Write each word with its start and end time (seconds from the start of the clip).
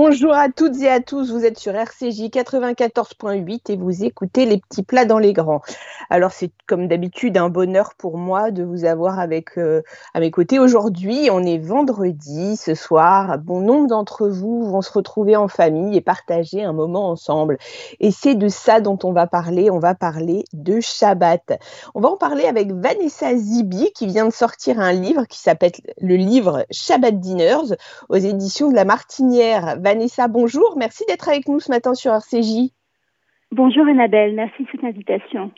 Bonjour 0.00 0.32
à 0.32 0.48
toutes 0.48 0.80
et 0.80 0.88
à 0.88 1.00
tous, 1.00 1.32
vous 1.32 1.44
êtes 1.44 1.58
sur 1.58 1.74
RCJ 1.74 2.30
94.8 2.30 3.72
et 3.72 3.76
vous 3.76 4.04
écoutez 4.04 4.46
les 4.46 4.58
petits 4.58 4.84
plats 4.84 5.06
dans 5.06 5.18
les 5.18 5.32
grands. 5.32 5.60
Alors 6.08 6.30
c'est 6.30 6.52
comme 6.68 6.86
d'habitude 6.86 7.36
un 7.36 7.48
bonheur 7.48 7.94
pour 7.98 8.16
moi 8.16 8.52
de 8.52 8.62
vous 8.62 8.84
avoir 8.84 9.18
avec 9.18 9.58
euh, 9.58 9.82
à 10.14 10.20
mes 10.20 10.30
côtés 10.30 10.60
aujourd'hui. 10.60 11.30
On 11.32 11.42
est 11.42 11.58
vendredi 11.58 12.56
ce 12.56 12.76
soir. 12.76 13.38
Bon 13.38 13.60
nombre 13.60 13.88
d'entre 13.88 14.28
vous 14.28 14.70
vont 14.70 14.82
se 14.82 14.92
retrouver 14.92 15.34
en 15.34 15.48
famille 15.48 15.96
et 15.96 16.00
partager 16.00 16.62
un 16.62 16.72
moment 16.72 17.10
ensemble. 17.10 17.58
Et 17.98 18.12
c'est 18.12 18.36
de 18.36 18.46
ça 18.46 18.80
dont 18.80 19.00
on 19.02 19.12
va 19.12 19.26
parler. 19.26 19.68
On 19.68 19.80
va 19.80 19.96
parler 19.96 20.44
de 20.52 20.78
Shabbat. 20.78 21.58
On 21.96 22.00
va 22.00 22.10
en 22.10 22.16
parler 22.16 22.44
avec 22.44 22.70
Vanessa 22.70 23.34
Zibi 23.34 23.90
qui 23.92 24.06
vient 24.06 24.26
de 24.26 24.32
sortir 24.32 24.78
un 24.78 24.92
livre 24.92 25.24
qui 25.24 25.40
s'appelle 25.40 25.72
le 26.00 26.14
livre 26.14 26.64
Shabbat 26.70 27.18
Dinners 27.18 27.74
aux 28.08 28.16
éditions 28.16 28.70
de 28.70 28.76
la 28.76 28.84
Martinière. 28.84 29.76
Vanessa, 29.88 30.28
bonjour. 30.28 30.74
Merci 30.76 31.06
d'être 31.08 31.30
avec 31.30 31.48
nous 31.48 31.60
ce 31.60 31.70
matin 31.70 31.94
sur 31.94 32.12
RCJ. 32.12 32.74
Bonjour 33.52 33.88
Annabelle, 33.88 34.34
merci 34.34 34.64
de 34.64 34.68
cette 34.70 34.84
invitation. 34.84 35.50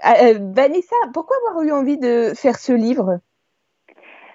Ah, 0.00 0.14
euh, 0.22 0.38
Vanessa, 0.54 0.94
pourquoi 1.12 1.36
avoir 1.48 1.64
eu 1.64 1.72
envie 1.72 1.98
de 1.98 2.30
faire 2.36 2.54
ce 2.54 2.72
livre? 2.72 3.18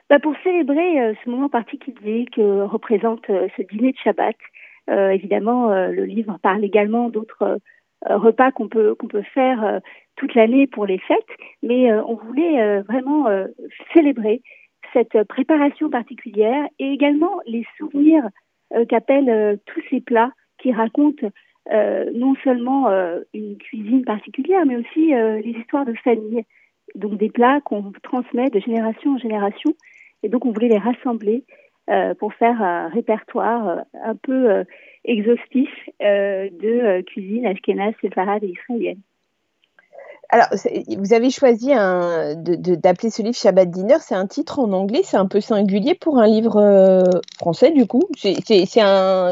Bah 0.09 0.19
Pour 0.19 0.35
célébrer 0.43 0.99
euh, 0.99 1.13
ce 1.23 1.29
moment 1.29 1.47
particulier 1.47 2.25
que 2.35 2.63
représente 2.63 3.29
euh, 3.29 3.47
ce 3.55 3.61
dîner 3.61 3.93
de 3.93 3.97
Shabbat. 4.03 4.35
évidemment, 4.89 5.69
le 5.69 6.03
livre 6.03 6.37
parle 6.43 6.65
également 6.65 7.07
d'autres 7.07 7.59
repas 8.05 8.51
qu'on 8.51 8.67
peut, 8.67 8.95
qu'on 8.95 9.07
peut 9.07 9.23
faire 9.33 9.79
toute 10.17 10.35
l'année 10.35 10.67
pour 10.67 10.85
les 10.85 10.99
fêtes, 10.99 11.35
mais 11.63 11.91
on 11.93 12.15
voulait 12.15 12.81
vraiment 12.81 13.25
célébrer 13.93 14.43
cette 14.93 15.23
préparation 15.23 15.89
particulière 15.89 16.67
et 16.79 16.91
également 16.91 17.39
les 17.47 17.65
souvenirs 17.77 18.29
qu'appellent 18.83 19.29
euh, 19.29 19.55
tous 19.65 19.81
ces 19.89 20.01
plats 20.01 20.31
qui 20.57 20.73
racontent 20.73 21.29
euh, 21.71 22.11
non 22.13 22.35
seulement 22.43 22.89
une 23.33 23.57
cuisine 23.57 24.03
particulière, 24.03 24.65
mais 24.65 24.77
aussi 24.77 25.07
les 25.07 25.55
histoires 25.59 25.85
de 25.85 25.93
famille. 26.03 26.43
Donc 26.93 27.17
des 27.17 27.29
plats 27.29 27.61
qu'on 27.61 27.91
transmet 28.03 28.49
de 28.49 28.59
génération 28.59 29.15
en 29.15 29.17
génération. 29.17 29.73
Et 30.23 30.29
donc 30.29 30.45
on 30.45 30.51
voulait 30.51 30.69
les 30.69 30.77
rassembler 30.77 31.43
pour 32.19 32.33
faire 32.35 32.61
un 32.61 32.87
répertoire 32.89 33.83
un 33.93 34.15
peu 34.15 34.63
exhaustif 35.03 35.69
de 35.99 37.01
cuisine 37.01 37.47
ashkénaze, 37.47 37.95
séfarade 38.01 38.43
et 38.43 38.49
israélienne. 38.49 39.01
Alors, 40.29 40.47
vous 40.97 41.13
avez 41.13 41.29
choisi 41.29 41.69
d'appeler 41.69 43.09
ce 43.09 43.21
livre 43.21 43.35
Shabbat 43.35 43.69
Dinner. 43.69 43.97
C'est 43.99 44.15
un 44.15 44.27
titre 44.27 44.59
en 44.59 44.71
anglais, 44.73 45.01
c'est 45.03 45.17
un 45.17 45.27
peu 45.27 45.39
singulier 45.39 45.95
pour 45.95 46.19
un 46.19 46.27
livre 46.27 46.57
euh, 46.57 47.03
français, 47.37 47.71
du 47.71 47.85
coup. 47.85 48.03
C'est 48.15 48.81
un... 48.81 49.31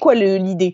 quoi 0.00 0.14
l'idée? 0.14 0.72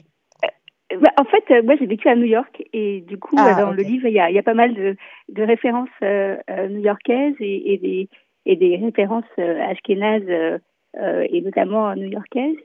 Euh, 0.93 0.99
bah, 1.01 1.11
en 1.19 1.25
fait, 1.25 1.45
euh, 1.51 1.63
moi 1.63 1.75
j'ai 1.79 1.87
vécu 1.87 2.09
à 2.09 2.17
New 2.17 2.27
York 2.27 2.63
et 2.73 3.01
du 3.01 3.19
coup, 3.19 3.37
ah, 3.39 3.55
dans 3.61 3.71
le 3.71 3.83
livre, 3.83 4.07
il 4.07 4.15
y 4.15 4.21
a, 4.21 4.43
pas 4.43 4.55
mal 4.55 4.75
de, 4.75 5.43
références 5.43 5.89
new-yorkaises 6.01 7.37
et, 7.41 7.79
des, 7.83 8.09
et 8.47 8.57
des 8.57 8.77
références 8.77 9.25
ashkénazes 9.39 10.61
et 11.01 11.41
notamment 11.41 11.95
new-yorkaises. 11.97 12.57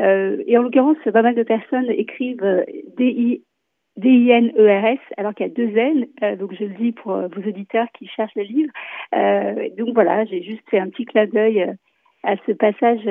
et 0.00 0.58
en 0.58 0.62
l'occurrence, 0.62 0.98
pas 1.12 1.22
mal 1.22 1.34
de 1.34 1.42
personnes 1.42 1.90
écrivent 1.90 2.64
D-I 2.98 3.42
D-I-N-E-R-S, 3.98 5.00
alors 5.16 5.34
qu'il 5.34 5.46
y 5.46 5.50
a 5.50 5.52
deux 5.52 5.76
N, 5.76 6.06
euh, 6.22 6.36
donc 6.36 6.54
je 6.54 6.64
le 6.64 6.74
dis 6.74 6.92
pour 6.92 7.14
euh, 7.14 7.26
vos 7.26 7.48
auditeurs 7.48 7.86
qui 7.98 8.06
cherchent 8.06 8.34
le 8.36 8.44
livre. 8.44 8.72
Euh, 9.14 9.68
donc 9.76 9.92
voilà, 9.92 10.24
j'ai 10.24 10.42
juste 10.42 10.62
fait 10.70 10.78
un 10.78 10.88
petit 10.88 11.04
clin 11.04 11.26
d'œil 11.26 11.74
à 12.22 12.36
ce 12.46 12.52
passage 12.52 13.06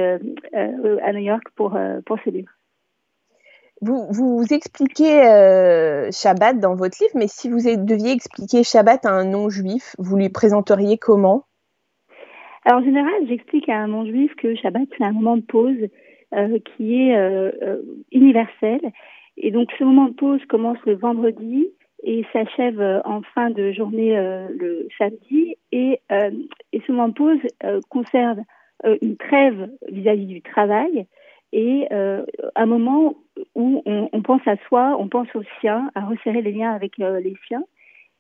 à 0.54 1.14
New 1.14 1.20
York 1.20 1.44
pour, 1.56 1.78
pour 2.06 2.18
ce 2.24 2.30
livre. 2.30 2.52
Vous, 3.82 4.08
vous 4.12 4.44
expliquez 4.52 5.22
Shabbat 6.12 6.60
dans 6.60 6.76
votre 6.76 6.98
livre, 7.02 7.14
mais 7.16 7.28
si 7.28 7.50
vous 7.50 7.58
deviez 7.58 8.12
expliquer 8.12 8.64
Shabbat 8.64 9.06
à 9.06 9.12
un 9.12 9.26
non-juif, 9.26 9.96
vous 9.98 10.18
lui 10.18 10.30
présenteriez 10.30 10.98
comment? 10.98 11.44
Alors 12.66 12.82
en 12.82 12.84
général, 12.84 13.14
j'explique 13.28 13.70
à 13.70 13.78
un 13.78 13.88
non-juif 13.88 14.34
que 14.36 14.56
Shabbat, 14.56 14.88
c'est 14.98 15.04
un 15.04 15.14
moment 15.14 15.38
de 15.38 15.44
pause 15.44 15.88
qui 16.76 16.96
est 16.96 17.16
universel 18.12 18.82
et 19.38 19.52
donc 19.52 19.70
ce 19.78 19.84
moment 19.84 20.06
de 20.06 20.14
pause 20.14 20.44
commence 20.50 20.80
le 20.86 20.96
vendredi 20.96 21.68
et 22.04 22.26
s'achève 22.34 22.80
euh, 22.80 23.02
en 23.06 23.22
fin 23.22 23.50
de 23.50 23.72
journée 23.72 24.18
euh, 24.18 24.48
le 24.58 24.88
samedi. 24.98 25.56
Et, 25.72 26.00
euh, 26.12 26.32
et, 26.74 26.82
ce 26.86 26.92
moment 26.92 27.10
de 27.10 27.14
pause 27.14 27.40
conserve 27.90 28.40
une 29.02 29.18
trêve 29.18 29.70
vis-à-vis 29.90 30.28
du 30.28 30.42
travail 30.42 31.08
et 31.52 31.88
un 31.92 32.66
moment 32.68 33.16
où 33.56 33.82
on, 33.86 34.10
on, 34.12 34.22
pense 34.22 34.46
à 34.46 34.56
soi, 34.68 34.96
on 35.00 35.08
pense 35.08 35.28
aux 35.34 35.44
siens, 35.60 35.90
à 35.96 36.06
resserrer 36.06 36.44
les 36.44 36.52
liens 36.52 36.72
avec 36.74 36.98
les 36.98 37.36
siens. 37.48 37.64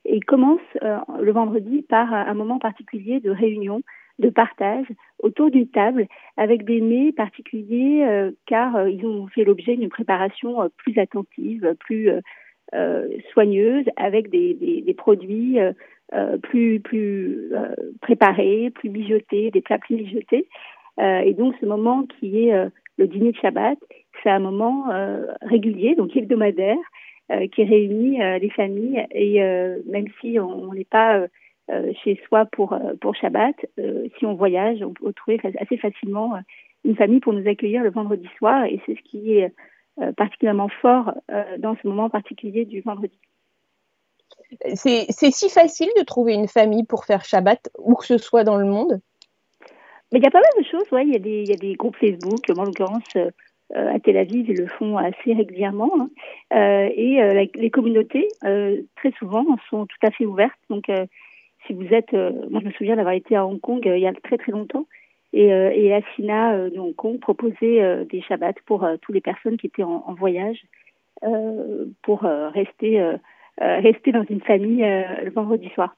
Et 0.06 0.20
commence 0.20 0.62
le 0.82 1.32
vendredi 1.32 1.84
par 1.84 2.12
un 2.12 2.34
moment 2.34 2.58
particulier 2.58 3.20
de 3.20 3.30
réunion 3.30 3.82
de 4.20 4.30
partage 4.30 4.88
autour 5.20 5.52
d'une 5.52 5.68
table 5.68 6.08
avec 6.38 6.66
des 6.66 6.82
mets 6.82 7.12
particuliers 7.12 8.04
euh, 8.04 8.32
car 8.46 8.76
euh, 8.76 8.90
ils 8.90 9.06
ont 9.06 9.28
fait 9.28 9.44
l'objet 9.44 9.76
d'une 9.76 9.90
préparation 9.90 10.62
euh, 10.62 10.68
plus 10.78 10.98
attentive, 10.98 11.76
plus 11.80 12.10
soigneuse, 13.32 13.86
avec 13.96 14.30
des, 14.30 14.54
des, 14.54 14.82
des 14.82 14.94
produits 14.94 15.58
plus, 16.44 16.82
plus 16.82 17.50
préparés, 18.02 18.72
plus 18.72 18.90
mijotés, 18.90 19.52
des 19.52 19.62
plats 19.62 19.78
plus 19.78 19.96
mijotés. 19.96 20.50
et 21.00 21.34
donc 21.34 21.56
ce 21.62 21.66
moment 21.66 22.06
qui 22.20 22.50
est 22.50 22.70
le 22.98 23.08
dîner 23.08 23.32
de 23.32 23.38
Shabbat, 23.38 23.78
c'est 24.22 24.30
un 24.30 24.40
moment 24.40 24.88
régulier, 25.44 25.96
donc 25.96 26.14
hebdomadaire, 26.14 26.76
qui 27.54 27.64
réunit 27.64 28.20
les 28.20 28.50
familles 28.50 29.06
et 29.12 29.40
même 29.86 30.08
si 30.20 30.38
on 30.38 30.74
n'est 30.74 30.84
pas 30.84 31.20
euh, 31.20 31.28
chez 32.04 32.20
soi 32.28 32.46
pour, 32.46 32.74
euh, 32.74 32.94
pour 33.02 33.16
Shabbat. 33.16 33.56
Euh, 33.80 34.08
si 34.18 34.26
on 34.26 34.36
voyage, 34.36 34.82
on 34.82 34.94
peut 34.94 35.14
trouver 35.14 35.40
assez 35.60 35.78
facilement 35.78 36.34
une 36.86 36.96
famille 36.96 37.20
pour 37.20 37.34
nous 37.34 37.48
accueillir 37.48 37.84
le 37.84 37.92
vendredi 37.92 38.28
soir 38.38 38.66
et 38.66 38.80
c'est 38.86 38.96
ce 38.96 39.02
qui 39.02 39.34
est 39.34 39.52
particulièrement 40.16 40.70
fort 40.70 41.12
dans 41.58 41.76
ce 41.82 41.88
moment 41.88 42.08
particulier 42.10 42.66
du 42.66 42.82
vendredi. 42.82 43.18
C'est 44.76 45.12
si 45.12 45.50
facile 45.50 45.90
de 45.98 46.04
trouver 46.04 46.36
une 46.36 46.48
famille 46.48 46.86
pour 46.86 47.04
faire 47.04 47.26
Shabbat, 47.26 47.70
où 47.80 47.96
que 47.96 48.06
ce 48.06 48.20
soit 48.20 48.44
dans 48.44 48.58
le 48.58 48.66
monde? 48.66 49.02
Mais 50.12 50.20
il 50.20 50.24
y 50.24 50.28
a 50.28 50.32
pas 50.32 50.40
mal 50.40 50.52
de 50.64 50.64
choses, 50.64 50.90
ouais. 50.92 51.04
il, 51.04 51.12
y 51.12 51.16
a 51.16 51.20
des, 51.20 51.42
il 51.42 51.50
y 51.50 51.54
a 51.54 51.58
des 51.58 51.74
groupes 51.74 51.98
Facebook, 51.98 52.48
moi 52.50 52.64
en 52.64 52.66
l'occurrence 52.68 53.04
à 53.74 54.00
Tel 54.00 54.18
Aviv, 54.18 54.48
ils 54.48 54.58
le 54.58 54.68
font 54.68 54.98
assez 54.98 55.34
régulièrement. 55.34 55.92
Hein. 56.52 56.90
et 56.96 57.50
les 57.56 57.70
communautés, 57.72 58.28
très 58.42 59.12
souvent, 59.18 59.44
sont 59.70 59.88
tout 59.88 60.08
à 60.08 60.12
fait 60.12 60.26
ouvertes. 60.26 60.60
Donc 60.70 60.90
si 61.68 61.74
vous 61.74 61.94
êtes, 61.94 62.14
euh, 62.14 62.32
moi 62.50 62.62
je 62.62 62.68
me 62.68 62.72
souviens 62.72 62.96
d'avoir 62.96 63.14
été 63.14 63.36
à 63.36 63.46
Hong 63.46 63.60
Kong 63.60 63.86
euh, 63.88 63.98
il 63.98 64.02
y 64.02 64.08
a 64.08 64.14
très 64.14 64.38
très 64.38 64.52
longtemps, 64.52 64.88
et, 65.34 65.54
euh, 65.54 65.72
et 65.74 65.94
Asina 65.94 66.70
de 66.70 66.80
Hong 66.80 66.96
Kong 66.96 67.20
proposait 67.20 68.06
des 68.06 68.22
Shabbats 68.22 68.54
pour 68.66 68.88
toutes 69.02 69.14
les 69.14 69.22
personnes 69.22 69.58
qui 69.58 69.68
étaient 69.68 69.84
en, 69.84 70.14
voyage, 70.14 70.66
pour 72.02 72.22
rester 72.22 73.04
rester 73.60 74.12
dans 74.14 74.24
une 74.30 74.42
famille 74.42 74.80
le 74.82 75.30
vendredi 75.32 75.70
soir. 75.76 75.96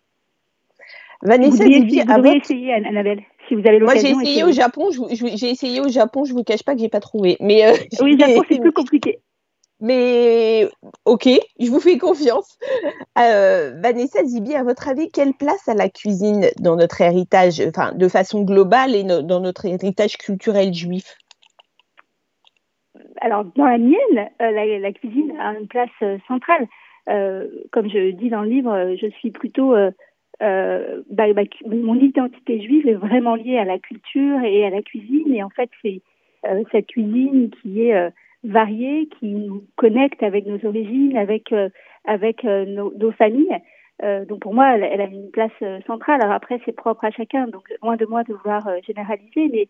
Vanessa, 1.22 1.64
vous 1.64 1.70
devriez, 1.70 2.04
vous 2.04 2.28
essayer, 2.28 2.74
Annabelle, 2.74 3.22
si 3.48 3.54
vous 3.54 3.68
avez 3.68 3.78
l'occasion. 3.78 4.16
Moi, 4.16 4.24
j'ai 4.24 4.30
essayé 4.30 4.44
au 4.44 4.52
Japon. 4.52 4.90
J'ai 5.12 5.50
essayé 5.50 5.82
au 5.82 5.90
Japon. 5.90 6.24
Je 6.24 6.34
vous 6.34 6.44
cache 6.44 6.64
pas 6.64 6.74
que 6.74 6.80
j'ai 6.80 6.90
pas 6.90 7.02
trouvé. 7.02 7.38
Mais 7.42 7.62
oui, 8.02 8.18
Japon, 8.18 8.42
c'est 8.50 8.60
plus 8.60 8.72
compliqué. 8.72 9.20
Mais 9.82 10.68
ok, 11.06 11.30
je 11.60 11.70
vous 11.70 11.80
fais 11.80 11.98
confiance. 11.98 12.60
Euh, 13.18 13.72
Vanessa 13.82 14.24
Zibi, 14.26 14.54
à 14.54 14.64
votre 14.64 14.90
avis, 14.90 15.10
quelle 15.10 15.34
place 15.34 15.70
a 15.70 15.74
la 15.74 15.90
cuisine 15.90 16.48
dans 16.60 16.76
notre 16.76 17.00
héritage, 17.02 17.62
enfin 17.62 17.94
de 17.94 18.08
façon 18.10 18.44
globale 18.44 18.94
et 18.94 19.04
dans 19.04 19.40
notre 19.40 19.66
héritage 19.66 20.18
culturel 20.18 20.74
juif? 20.74 21.16
Alors 23.22 23.46
dans 23.56 23.66
la 23.66 23.78
mienne, 23.78 24.30
euh, 24.42 24.80
la, 24.80 24.92
cuisine 24.92 25.34
a 25.40 25.54
une 25.54 25.68
place 25.68 25.90
euh, 26.02 26.18
centrale. 26.28 26.68
comme 27.72 27.90
je 27.90 28.12
dis 28.12 28.30
dans 28.30 28.42
le 28.42 28.50
livre, 28.50 28.96
je 29.02 29.08
suis 29.20 29.32
plutôt 29.32 29.76
bah, 30.42 31.26
mon 31.66 31.96
identité 31.96 32.62
juive 32.62 32.88
est 32.88 32.96
vraiment 32.96 33.36
liée 33.36 33.58
à 33.58 33.66
la 33.66 33.80
culture 33.80 34.42
et 34.44 34.66
à 34.66 34.70
la 34.70 34.82
cuisine. 34.82 35.34
Et 35.34 35.42
en 35.42 35.50
fait, 35.50 35.70
c'est 35.82 36.02
cette 36.72 36.88
cuisine 36.88 37.50
qui 37.62 37.82
est 37.82 38.12
variée 38.44 39.10
qui 39.20 39.28
nous 39.28 39.64
connecte 39.76 40.24
avec 40.24 40.46
nos 40.46 40.66
origines, 40.66 41.18
avec 41.18 41.52
euh, 41.52 41.70
avec 42.06 42.46
euh, 42.46 42.66
nos, 42.66 43.12
familles. 43.12 43.58
Euh, 44.04 44.26
donc 44.26 44.40
pour 44.40 44.54
moi, 44.54 44.78
elle, 44.78 45.02
a 45.02 45.06
une 45.06 45.30
place 45.32 45.52
centrale. 45.86 46.22
Alors 46.22 46.34
après, 46.34 46.62
c'est 46.66 46.76
propre 46.76 47.06
à 47.06 47.12
chacun. 47.12 47.48
Donc 47.48 47.64
loin 47.84 47.98
de 47.98 48.06
moi 48.06 48.24
de 48.24 48.34
vouloir 48.34 48.62
généraliser, 48.88 49.50
mais 49.52 49.68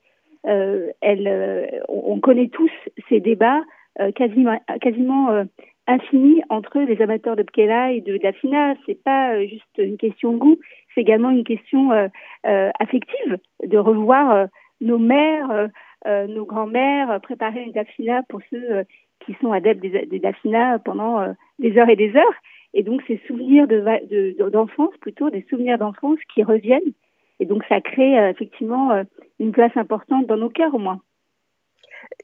elle, 1.02 1.82
on, 1.90 2.20
connaît 2.20 2.48
tous 2.48 2.70
ces 3.10 3.20
débats 3.20 3.62
quasiment 4.16 4.58
quasiment 4.80 5.46
infinis 5.86 6.42
entre 6.50 6.80
les 6.80 7.02
amateurs 7.02 7.36
de 7.36 7.44
Pkela 7.44 7.92
et 7.92 8.00
de 8.00 8.18
Dafina. 8.18 8.76
C'est 8.86 9.04
pas 9.04 9.44
juste 9.46 9.78
une 9.78 9.98
question 9.98 10.32
de 10.32 10.38
goût, 10.38 10.58
c'est 10.94 11.02
également 11.02 11.32
une 11.32 11.44
question 11.44 11.92
affective 12.44 13.38
de 13.66 13.78
revoir 13.78 14.48
nos 14.80 15.00
mères 15.00 15.70
nos 16.06 16.46
grands-mères 16.46 17.20
préparaient 17.22 17.64
une 17.64 17.72
dafina 17.72 18.24
pour 18.30 18.42
ceux 18.50 18.84
qui 19.26 19.36
sont 19.42 19.52
adeptes 19.52 19.82
des, 19.82 20.06
des 20.06 20.22
pendant 20.84 21.36
des 21.60 21.78
heures 21.78 21.90
et 21.90 21.96
des 21.96 22.16
heures. 22.16 22.36
Et 22.74 22.84
donc, 22.84 23.02
ces 23.08 23.20
souvenirs 23.28 23.68
d'enfance, 23.68 24.94
de, 24.94 25.00
plutôt 25.00 25.30
des 25.30 25.46
souvenirs 25.50 25.78
d'enfance 25.78 26.20
qui 26.34 26.44
reviennent. 26.44 26.94
Et 27.40 27.46
donc, 27.46 27.64
ça 27.68 27.82
crée 27.82 28.30
effectivement 28.30 29.04
une 29.40 29.52
place 29.52 29.76
importante 29.76 30.28
dans 30.28 30.38
nos 30.38 30.50
cœurs, 30.50 30.74
au 30.74 30.80
moins. 30.80 31.02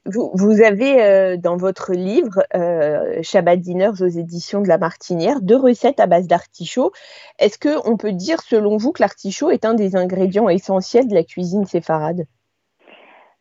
Vous, 0.04 0.62
avez 0.62 1.02
euh, 1.02 1.36
dans 1.36 1.56
votre 1.56 1.92
livre 1.92 2.44
euh, 2.54 3.20
Shabbat 3.22 3.58
Dinners 3.58 4.02
aux 4.02 4.06
éditions 4.06 4.62
de 4.62 4.68
La 4.68 4.78
Martinière 4.78 5.40
deux 5.40 5.56
recettes 5.56 5.98
à 5.98 6.06
base 6.06 6.28
d'artichaut. 6.28 6.92
Est-ce 7.38 7.58
qu'on 7.58 7.96
peut 7.96 8.12
dire, 8.12 8.40
selon 8.40 8.76
vous, 8.76 8.92
que 8.92 9.02
l'artichaut 9.02 9.50
est 9.50 9.64
un 9.64 9.74
des 9.74 9.96
ingrédients 9.96 10.48
essentiels 10.48 11.08
de 11.08 11.14
la 11.14 11.24
cuisine 11.24 11.64
séfarade? 11.64 12.26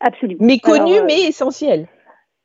Absolument. 0.05 0.45
Méconnu, 0.45 0.99
euh, 0.99 1.05
mais 1.05 1.27
essentiel. 1.27 1.87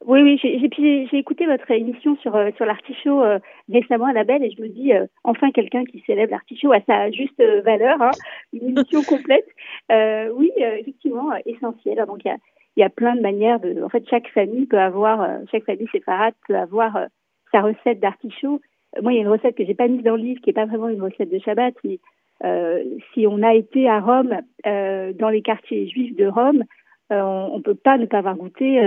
Oui, 0.06 0.22
oui, 0.22 0.40
j'ai 0.42 1.18
écouté 1.18 1.44
votre 1.44 1.70
émission 1.70 2.16
sur, 2.22 2.32
sur 2.56 2.64
l'artichaut 2.64 3.22
récemment 3.70 4.06
à 4.06 4.14
la 4.14 4.24
Belle 4.24 4.42
et 4.42 4.50
je 4.50 4.62
me 4.62 4.68
dis 4.68 4.92
enfin 5.24 5.50
quelqu'un 5.50 5.84
qui 5.84 6.02
célèbre 6.06 6.30
l'artichaut 6.30 6.72
à 6.72 6.80
sa 6.86 7.10
juste 7.10 7.38
valeur, 7.38 8.00
hein. 8.00 8.10
une 8.54 8.70
émission 8.70 9.02
complète. 9.06 9.46
oui, 9.90 10.50
effectivement, 10.56 11.28
essentiel. 11.44 12.02
Donc 12.06 12.20
il 12.24 12.28
y 12.28 12.30
a 12.30 12.38
y 12.80 12.82
a 12.84 12.90
plein 12.90 13.14
de 13.14 13.20
manières 13.20 13.60
de. 13.60 13.82
En 13.82 13.88
fait, 13.88 14.04
chaque 14.08 14.28
famille 14.28 14.66
peut 14.66 14.78
avoir, 14.78 15.22
euh, 15.22 15.38
chaque 15.50 15.64
famille 15.64 15.88
séfarade 15.92 16.34
peut 16.48 16.56
avoir 16.56 16.96
euh, 16.96 17.06
sa 17.52 17.60
recette 17.60 18.00
d'artichaut. 18.00 18.60
Euh, 18.96 19.02
moi, 19.02 19.12
il 19.12 19.16
y 19.16 19.18
a 19.18 19.22
une 19.22 19.28
recette 19.28 19.56
que 19.56 19.64
j'ai 19.64 19.74
pas 19.74 19.88
mise 19.88 20.02
dans 20.02 20.16
le 20.16 20.22
livre, 20.22 20.40
qui 20.40 20.50
est 20.50 20.54
pas 20.54 20.66
vraiment 20.66 20.88
une 20.88 21.02
recette 21.02 21.30
de 21.30 21.38
Shabbat. 21.38 21.74
Mais, 21.84 21.98
si 23.12 23.26
on 23.26 23.42
a 23.42 23.52
été 23.52 23.86
à 23.86 24.00
Rome, 24.00 24.40
dans 24.64 25.28
les 25.28 25.42
quartiers 25.42 25.86
juifs 25.90 26.16
de 26.16 26.26
Rome, 26.26 26.64
on, 27.10 27.56
ne 27.56 27.62
peut 27.62 27.74
pas 27.74 27.98
ne 27.98 28.06
pas 28.06 28.18
avoir 28.18 28.36
goûté 28.36 28.80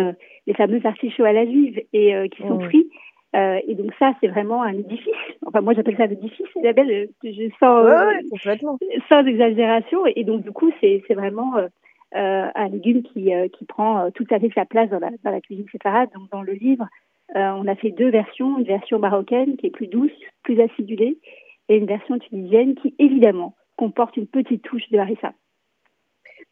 les 0.47 0.53
fameux 0.53 0.79
artichauts 0.85 1.25
à 1.25 1.33
la 1.33 1.45
juive 1.45 1.81
et 1.91 2.29
qui 2.29 2.41
sont 2.43 2.59
frits. 2.61 2.89
et 3.33 3.75
donc 3.75 3.91
ça, 3.99 4.13
c'est 4.21 4.27
vraiment 4.27 4.63
un 4.63 4.73
édifice. 4.73 5.13
Enfin, 5.45 5.61
moi, 5.61 5.73
j'appelle 5.73 5.97
ça 5.97 6.05
l'édifice, 6.05 6.47
belle 6.75 7.09
je 7.23 7.49
sens 7.59 7.85
sans 9.09 9.25
exagération. 9.25 10.05
Et, 10.15 10.23
donc, 10.23 10.43
du 10.43 10.51
coup, 10.51 10.71
c'est 10.81 11.01
vraiment 11.09 11.55
euh, 12.15 12.47
un 12.53 12.67
légume 12.69 13.01
qui, 13.01 13.33
euh, 13.33 13.47
qui 13.47 13.65
prend 13.65 14.05
euh, 14.05 14.09
tout 14.11 14.27
à 14.29 14.39
fait 14.39 14.51
sa 14.53 14.65
place 14.65 14.87
dans 14.91 14.99
la, 14.99 15.09
dans 15.23 15.31
la 15.31 15.41
cuisine 15.41 15.65
séfarade. 15.71 16.09
Donc 16.13 16.29
dans 16.29 16.43
le 16.43 16.53
livre, 16.53 16.87
on 17.35 17.67
a 17.67 17.75
fait 17.75 17.89
deux 17.89 18.11
versions, 18.11 18.59
une 18.59 18.65
version 18.65 18.99
marocaine 18.99 19.57
qui 19.57 19.65
est 19.65 19.71
plus 19.71 19.87
douce, 19.87 20.11
plus 20.43 20.61
acidulée, 20.61 21.17
et 21.67 21.77
une 21.77 21.87
version 21.87 22.19
tunisienne 22.19 22.75
qui 22.75 22.93
évidemment 22.99 23.55
comporte 23.75 24.17
une 24.17 24.27
petite 24.27 24.61
touche 24.61 24.87
de 24.91 24.99
harissa. 24.99 25.33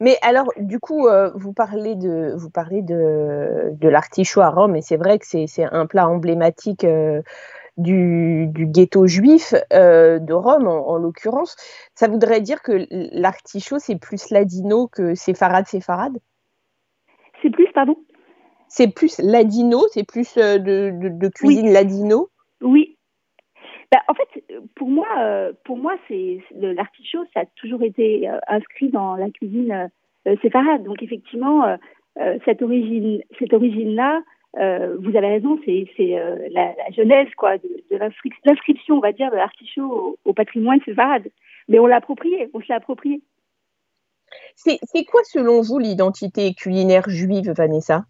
Mais 0.00 0.16
alors, 0.22 0.48
du 0.56 0.80
coup, 0.80 1.08
vous 1.34 1.52
parlez 1.52 1.94
de, 1.94 2.34
vous 2.36 2.50
parlez 2.50 2.82
de, 2.82 3.70
de 3.72 3.88
l'artichaut 3.88 4.40
à 4.40 4.50
Rome, 4.50 4.76
et 4.76 4.82
c'est 4.82 4.96
vrai 4.96 5.18
que 5.18 5.26
c'est 5.26 5.64
un 5.64 5.86
plat 5.86 6.08
emblématique 6.08 6.84
du, 7.76 8.50
ghetto 8.52 9.06
juif 9.06 9.54
euh, 9.72 10.18
de 10.18 10.32
Rome, 10.32 10.66
en, 10.68 10.96
l'occurrence, 10.96 11.56
ça 11.94 12.08
voudrait 12.08 12.40
dire 12.40 12.62
que 12.62 12.86
l'artichaut, 12.90 13.78
c'est 13.78 13.96
plus 13.96 14.30
ladino 14.30 14.88
que 14.88 15.14
séfarade 15.14 15.66
séfarade? 15.66 16.18
C'est 17.40 17.50
plus, 17.50 17.68
pardon? 17.74 17.96
C'est 18.68 18.88
plus 18.88 19.18
ladino, 19.18 19.86
c'est 19.92 20.04
plus 20.04 20.36
euh, 20.36 20.58
de, 20.58 21.28
cuisine 21.28 21.72
ladino? 21.72 22.30
Oui. 22.60 22.96
Bah, 23.92 24.02
en 24.08 24.14
fait, 24.14 24.42
pour 24.74 24.88
moi, 24.88 25.06
euh, 25.20 25.52
pour 25.64 25.76
moi 25.76 25.94
c'est 26.08 26.38
l'artichaut, 26.54 27.24
ça 27.34 27.40
a 27.40 27.46
toujours 27.56 27.82
été 27.82 28.28
inscrit 28.48 28.88
dans 28.88 29.14
la 29.14 29.30
cuisine 29.30 29.90
séfarade. 30.40 30.82
Donc 30.82 31.02
effectivement, 31.02 31.76
cette 32.44 32.62
origine, 32.62 33.22
cette 33.38 33.52
origine-là, 33.52 34.22
euh, 34.58 34.96
vous 35.00 35.16
avez 35.16 35.28
raison, 35.28 35.58
c'est 35.64 35.88
euh, 35.98 36.36
la, 36.50 36.74
la, 36.76 36.90
genèse 36.90 37.28
quoi, 37.36 37.56
de, 37.56 37.98
l'inscription, 38.44 38.96
on 38.96 39.00
va 39.00 39.12
dire, 39.12 39.30
de 39.30 39.36
l'artichaut 39.36 40.18
au, 40.24 40.32
patrimoine 40.34 40.80
séfarade. 40.84 41.28
Mais 41.68 41.78
on 41.78 41.86
l'a 41.86 41.96
approprié, 41.96 42.50
on 42.52 42.60
s'est 42.60 42.74
approprié. 42.74 43.22
C'est 44.56 45.04
quoi, 45.04 45.22
selon 45.24 45.62
vous, 45.62 45.78
l'identité 45.78 46.54
culinaire 46.54 47.08
juive, 47.08 47.52
Vanessa? 47.56 48.04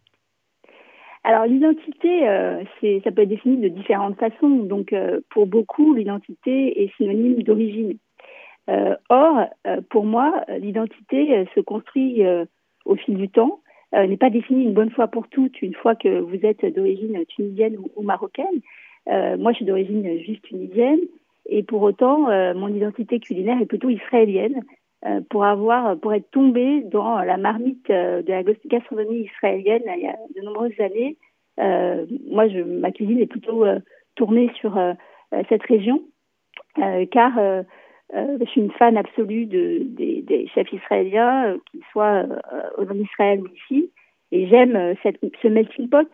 Alors 1.24 1.46
l'identité, 1.46 2.28
euh, 2.28 2.64
ça 2.82 3.12
peut 3.12 3.22
être 3.22 3.28
défini 3.28 3.58
de 3.58 3.68
différentes 3.68 4.18
façons. 4.18 4.48
Donc 4.64 4.92
euh, 4.92 5.20
pour 5.30 5.46
beaucoup, 5.46 5.94
l'identité 5.94 6.82
est 6.82 6.94
synonyme 6.96 7.42
d'origine. 7.42 7.96
Euh, 8.70 8.96
or, 9.08 9.46
pour 9.90 10.04
moi, 10.04 10.44
l'identité 10.58 11.46
se 11.54 11.60
construit 11.60 12.22
au 12.84 12.96
fil 12.96 13.16
du 13.16 13.28
temps 13.28 13.60
euh, 13.94 14.06
n'est 14.06 14.16
pas 14.16 14.30
définie 14.30 14.64
une 14.64 14.72
bonne 14.72 14.90
fois 14.90 15.08
pour 15.08 15.28
toutes, 15.28 15.60
une 15.60 15.74
fois 15.74 15.94
que 15.94 16.20
vous 16.20 16.38
êtes 16.46 16.64
d'origine 16.64 17.24
tunisienne 17.26 17.76
ou, 17.94 18.02
marocaine. 18.02 18.60
Euh, 19.08 19.36
moi, 19.36 19.52
je 19.52 19.56
suis 19.56 19.64
d'origine 19.66 20.18
juive 20.20 20.40
tunisienne, 20.40 21.00
et 21.46 21.62
pour 21.62 21.82
autant, 21.82 22.30
euh, 22.30 22.54
mon 22.54 22.68
identité 22.68 23.20
culinaire 23.20 23.60
est 23.60 23.66
plutôt 23.66 23.90
israélienne. 23.90 24.62
Pour 25.30 25.44
avoir, 25.44 25.98
pour 25.98 26.14
être 26.14 26.30
tombée 26.30 26.82
dans 26.82 27.18
la 27.18 27.36
marmite 27.36 27.88
de 27.88 28.24
la 28.28 28.42
gastronomie 28.66 29.28
israélienne 29.34 29.82
il 29.96 30.02
y 30.02 30.08
a 30.08 30.16
de 30.36 30.44
nombreuses 30.44 30.78
années, 30.78 31.16
moi, 31.58 32.48
je, 32.48 32.60
ma 32.62 32.92
cuisine 32.92 33.20
est 33.20 33.26
plutôt 33.26 33.64
tournée 34.14 34.50
sur 34.60 34.78
cette 35.48 35.62
région, 35.64 36.02
car 37.10 37.32
euh, 38.14 38.36
je 38.40 38.44
suis 38.46 38.60
une 38.60 38.72
fan 38.72 38.96
absolue 38.96 39.46
de, 39.46 39.82
des, 39.84 40.46
chefs 40.54 40.70
israéliens, 40.72 41.46
euh, 41.46 41.58
qu'ils 41.70 41.82
soient 41.92 42.26
euh, 42.26 42.86
en 42.90 42.94
Israël 42.94 43.40
ou 43.40 43.46
ici. 43.46 43.90
Et 44.32 44.48
j'aime 44.48 44.94
cette, 45.02 45.18
ce 45.42 45.48
melting 45.48 45.88
pot 45.88 46.08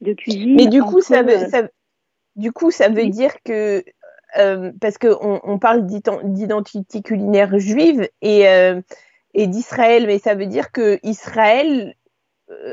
de 0.00 0.12
cuisine. 0.12 0.54
Mais 0.56 0.66
du 0.66 0.82
coup, 0.82 1.00
ça 1.00 1.22
veut, 1.22 1.38
ça, 1.48 1.68
du 2.36 2.52
coup, 2.52 2.70
ça 2.70 2.88
veut 2.88 3.06
dire 3.06 3.32
que, 3.44 3.82
parce 4.80 4.98
qu'on 4.98 5.40
on 5.42 5.58
parle 5.58 5.86
d'identité 5.86 7.02
culinaire 7.02 7.58
juive 7.58 8.08
et, 8.22 8.44
et 9.34 9.46
d'Israël, 9.46 10.06
mais 10.06 10.18
ça 10.18 10.34
veut 10.34 10.46
dire 10.46 10.72
que 10.72 10.98
Israël 11.02 11.94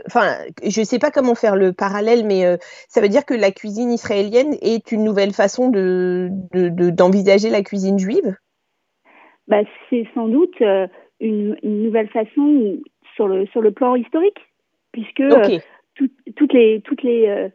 enfin, 0.05 0.37
je 0.63 0.81
ne 0.81 0.85
sais 0.85 0.99
pas 0.99 1.11
comment 1.11 1.35
faire 1.35 1.55
le 1.55 1.73
parallèle, 1.73 2.25
mais 2.25 2.43
ça 2.87 3.01
veut 3.01 3.09
dire 3.09 3.25
que 3.25 3.33
la 3.33 3.51
cuisine 3.51 3.91
israélienne 3.91 4.55
est 4.61 4.91
une 4.91 5.03
nouvelle 5.03 5.33
façon 5.33 5.69
de, 5.69 6.29
d'envisager 6.91 7.49
la 7.49 7.61
cuisine 7.61 7.99
juive? 7.99 8.35
Bah, 9.49 9.63
c'est 9.89 10.07
sans 10.13 10.27
doute 10.27 10.61
euh, 10.61 10.87
une, 11.19 11.57
une, 11.63 11.83
nouvelle 11.83 12.07
façon 12.09 12.77
sur 13.15 13.27
le, 13.27 13.47
sur 13.47 13.61
le 13.61 13.71
plan 13.71 13.95
historique, 13.95 14.37
puisque 14.91 15.21
euh, 15.21 15.59
toutes 16.35 16.53
les, 16.53 16.81
toutes, 16.81 17.01
les, 17.01 17.51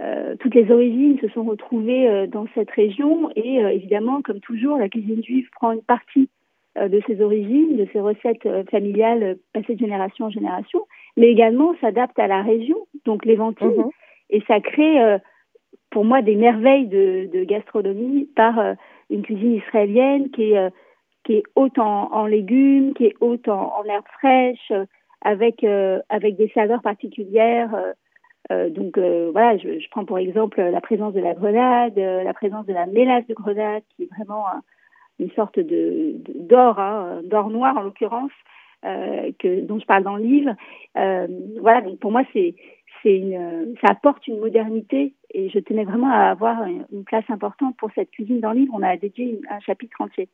euh, 0.00 0.36
toutes 0.40 0.54
les 0.54 0.70
origines 0.70 1.18
se 1.20 1.28
sont 1.28 1.44
retrouvées 1.44 2.26
dans 2.26 2.46
cette 2.54 2.70
région 2.70 3.30
et 3.34 3.56
évidemment, 3.56 4.22
comme 4.22 4.40
toujours, 4.40 4.78
la 4.78 4.88
cuisine 4.88 5.22
juive 5.22 5.48
prend 5.52 5.72
une 5.72 5.82
partie 5.82 6.28
de 6.78 7.00
ses 7.06 7.22
origines, 7.22 7.78
de 7.78 7.86
ses 7.90 8.00
recettes 8.00 8.46
familiales 8.70 9.38
passées 9.54 9.74
de 9.74 9.80
génération 9.80 10.26
en 10.26 10.30
génération, 10.30 10.86
mais 11.16 11.28
également 11.28 11.74
s'adapte 11.80 12.18
à 12.18 12.26
la 12.26 12.42
région, 12.42 12.76
donc 13.06 13.24
l'éventail, 13.24 13.68
mhm. 13.68 13.90
et 14.28 14.42
ça 14.46 14.60
crée 14.60 15.18
pour 15.88 16.04
moi 16.04 16.20
des 16.20 16.36
merveilles 16.36 16.88
de, 16.88 17.30
de 17.32 17.44
gastronomie 17.44 18.28
par 18.36 18.76
une 19.08 19.22
cuisine 19.22 19.54
israélienne 19.54 20.30
qui 20.30 20.52
est 20.52 20.70
qui 21.26 21.34
est 21.34 21.42
haute 21.56 21.78
en, 21.78 22.26
légumes, 22.26 22.94
qui 22.94 23.06
est 23.06 23.16
haute 23.20 23.48
en, 23.48 23.84
herbes 23.84 24.04
fraîches, 24.18 24.70
euh, 24.70 24.86
avec, 25.20 25.64
euh, 25.64 26.00
avec 26.08 26.36
des 26.36 26.48
saveurs 26.54 26.82
particulières. 26.82 27.74
Euh, 28.52 28.70
donc 28.70 28.98
voilà, 28.98 29.56
je, 29.58 29.78
je, 29.78 29.90
prends 29.90 30.04
pour 30.04 30.18
exemple 30.18 30.60
la 30.60 30.80
présence 30.80 31.14
de 31.14 31.20
la 31.20 31.34
grenade, 31.34 31.96
la 31.96 32.34
présence 32.34 32.66
de 32.66 32.72
la 32.72 32.86
mélasse 32.86 33.26
de 33.26 33.34
grenade, 33.34 33.82
qui 33.96 34.04
est 34.04 34.14
vraiment 34.16 34.44
une 35.18 35.30
sorte 35.32 35.58
de 35.58 36.14
d'or, 36.34 36.78
hein, 36.78 37.20
d'or 37.24 37.50
noir 37.50 37.76
en 37.76 37.82
l'occurrence, 37.82 38.32
que 38.82 39.60
dont 39.62 39.80
je 39.80 39.86
parle 39.86 40.04
dans 40.04 40.16
le 40.16 40.22
livre. 40.22 40.54
voilà, 40.94 41.80
donc 41.80 41.98
pour 41.98 42.12
moi 42.12 42.22
c'est 42.32 42.54
c'est 43.02 43.16
une, 43.16 43.76
ça 43.80 43.92
apporte 43.92 44.26
une 44.26 44.40
modernité 44.40 45.14
et 45.32 45.48
je 45.50 45.58
tenais 45.58 45.84
vraiment 45.84 46.10
à 46.10 46.30
avoir 46.30 46.64
une, 46.64 47.04
place 47.04 47.24
importante 47.28 47.76
pour 47.76 47.90
cette 47.94 48.10
cuisine 48.10 48.40
dans 48.40 48.52
le 48.52 48.60
livre. 48.60 48.72
On 48.74 48.82
a 48.82 48.96
dédié 48.96 49.40
un 49.50 49.60
chapitre 49.60 50.00
entier. 50.00 50.28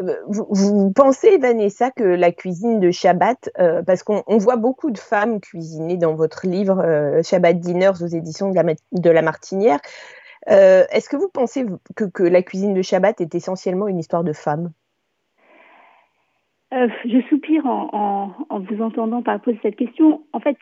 Euh, 0.00 0.14
vous, 0.26 0.92
pensez, 0.92 1.38
Vanessa, 1.38 1.90
que 1.90 2.04
la 2.04 2.32
cuisine 2.32 2.80
de 2.80 2.90
Shabbat, 2.90 3.50
euh, 3.58 3.82
parce 3.82 4.02
qu'on 4.02 4.38
voit 4.38 4.56
beaucoup 4.56 4.90
de 4.90 4.98
femmes 4.98 5.40
cuisiner 5.40 5.96
dans 5.96 6.14
votre 6.14 6.46
livre 6.46 6.80
euh, 6.80 7.22
Shabbat 7.22 7.58
Dinners 7.58 8.02
aux 8.02 8.06
éditions 8.06 8.50
de 8.50 9.10
la, 9.10 9.22
Martinière, 9.22 9.78
est-ce 10.46 11.08
que 11.08 11.16
vous 11.16 11.28
pensez 11.28 11.66
que, 11.96 12.22
la 12.22 12.42
cuisine 12.42 12.74
de 12.74 12.82
Shabbat 12.82 13.20
est 13.20 13.34
essentiellement 13.34 13.88
une 13.88 13.98
histoire 13.98 14.24
de 14.24 14.32
femmes? 14.32 14.72
Je 16.70 17.20
soupire 17.28 17.66
en, 17.66 18.32
en, 18.48 18.60
vous 18.60 18.82
entendant 18.82 19.22
poser 19.38 19.58
cette 19.62 19.76
question. 19.76 20.22
En 20.32 20.40
fait, 20.40 20.56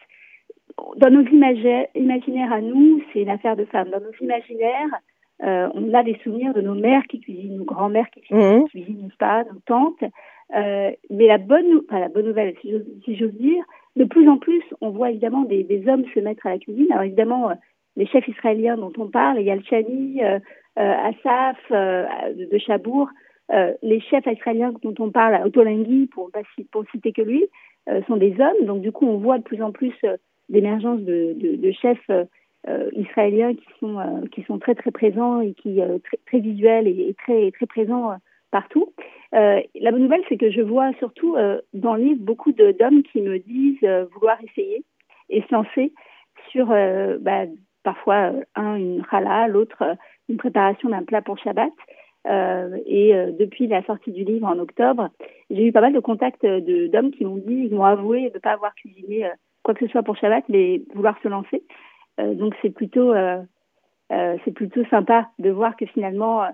dans 0.96 1.10
nos 1.10 1.22
imaginaires 1.22 2.52
à 2.52 2.60
nous, 2.60 3.02
c'est 3.12 3.22
une 3.22 3.30
affaire 3.30 3.56
de 3.56 3.64
femmes. 3.64 3.90
Dans 3.90 4.00
nos 4.00 4.12
imaginaires, 4.20 5.00
euh, 5.42 5.68
on 5.74 5.92
a 5.92 6.02
des 6.02 6.18
souvenirs 6.22 6.54
de 6.54 6.60
nos 6.60 6.74
mères 6.74 7.04
qui 7.08 7.20
cuisinent, 7.20 7.58
nos 7.58 7.64
grands-mères 7.64 8.10
qui 8.10 8.22
cuisinent, 8.22 8.66
mmh. 8.74 9.08
pas, 9.18 9.44
nos 9.44 9.60
tantes. 9.66 10.02
Euh, 10.56 10.90
mais 11.10 11.26
la 11.26 11.38
bonne, 11.38 11.82
enfin, 11.88 12.00
la 12.00 12.08
bonne 12.08 12.26
nouvelle, 12.26 12.54
si 12.62 13.16
j'ose 13.16 13.34
dire, 13.34 13.64
de 13.96 14.04
plus 14.04 14.28
en 14.28 14.38
plus, 14.38 14.62
on 14.80 14.90
voit 14.90 15.10
évidemment 15.10 15.42
des, 15.42 15.64
des, 15.64 15.88
hommes 15.88 16.04
se 16.14 16.20
mettre 16.20 16.46
à 16.46 16.50
la 16.50 16.58
cuisine. 16.58 16.86
Alors 16.90 17.04
évidemment, 17.04 17.50
les 17.96 18.06
chefs 18.06 18.28
israéliens 18.28 18.76
dont 18.76 18.92
on 18.98 19.08
parle, 19.08 19.40
il 19.40 19.46
y 19.46 19.50
a 19.50 19.56
le 19.56 19.62
Chani, 19.62 20.20
Asaf, 20.76 21.56
de 21.70 22.58
Chabour, 22.58 23.08
les 23.82 24.00
chefs 24.00 24.26
israéliens 24.26 24.72
dont 24.82 24.94
on 24.98 25.10
parle, 25.10 25.46
Otolenghi, 25.46 26.06
pour, 26.06 26.30
pour 26.70 26.84
citer 26.90 27.12
que 27.12 27.22
lui, 27.22 27.44
sont 28.06 28.16
des 28.16 28.34
hommes. 28.38 28.66
Donc 28.66 28.82
du 28.82 28.92
coup, 28.92 29.06
on 29.06 29.18
voit 29.18 29.38
de 29.38 29.44
plus 29.44 29.62
en 29.62 29.72
plus 29.72 29.94
d'émergence 30.48 31.00
de, 31.00 31.34
de, 31.36 31.56
de, 31.56 31.72
chefs 31.72 31.98
euh, 32.10 32.24
israéliens 32.96 33.54
qui 33.54 33.66
sont 33.80 33.98
euh, 33.98 34.26
qui 34.32 34.42
sont 34.42 34.58
très 34.58 34.74
très 34.74 34.90
présents 34.90 35.40
et 35.40 35.54
qui 35.54 35.80
euh, 35.80 35.98
très, 35.98 36.18
très 36.26 36.40
visuels 36.40 36.88
et, 36.88 37.14
très 37.14 37.50
très 37.52 37.66
présents 37.66 38.16
partout. 38.50 38.92
la 39.32 39.90
bonne 39.90 40.02
nouvelle, 40.02 40.22
c'est 40.28 40.38
que 40.38 40.50
je 40.50 40.62
vois 40.62 40.92
surtout 40.94 41.36
dans 41.74 41.94
le 41.94 42.02
livre 42.02 42.20
beaucoup 42.22 42.52
d'hommes 42.52 43.02
qui 43.02 43.20
me 43.20 43.38
disent 43.38 43.86
vouloir 44.14 44.38
essayer 44.42 44.82
et 45.28 45.42
se 45.42 45.54
lancer 45.54 45.92
sur 46.50 46.68
bah, 47.20 47.44
parfois 47.82 48.32
un 48.54 48.76
une 48.76 49.04
challah, 49.10 49.48
l'autre 49.48 49.82
une 50.28 50.38
préparation 50.38 50.88
d'un 50.88 51.02
plat 51.02 51.20
pour 51.20 51.38
Shabbat. 51.38 51.72
Euh, 52.28 52.78
et 52.86 53.12
depuis 53.38 53.66
la 53.66 53.82
sortie 53.84 54.12
du 54.12 54.24
livre 54.24 54.46
en 54.46 54.58
octobre, 54.58 55.10
j'ai 55.50 55.66
eu 55.66 55.72
pas 55.72 55.82
mal 55.82 55.92
de 55.92 56.00
contacts 56.00 56.46
d'hommes 56.46 57.10
qui 57.10 57.24
m'ont 57.26 57.36
dit, 57.36 57.66
ils 57.68 57.74
m'ont 57.74 57.84
avoué 57.84 58.30
de 58.30 58.34
ne 58.34 58.40
pas 58.40 58.52
avoir 58.52 58.74
cuisiné 58.74 59.28
quoi 59.64 59.74
que 59.74 59.84
ce 59.84 59.90
soit 59.90 60.04
pour 60.04 60.16
Shabbat, 60.16 60.44
mais 60.48 60.80
vouloir 60.94 61.18
se 61.22 61.28
lancer. 61.28 61.62
Euh, 62.20 62.34
donc 62.34 62.54
c'est 62.62 62.70
plutôt 62.70 63.12
euh, 63.12 63.42
euh, 64.12 64.36
c'est 64.44 64.52
plutôt 64.52 64.84
sympa 64.86 65.28
de 65.38 65.50
voir 65.50 65.76
que 65.76 65.86
finalement 65.86 66.44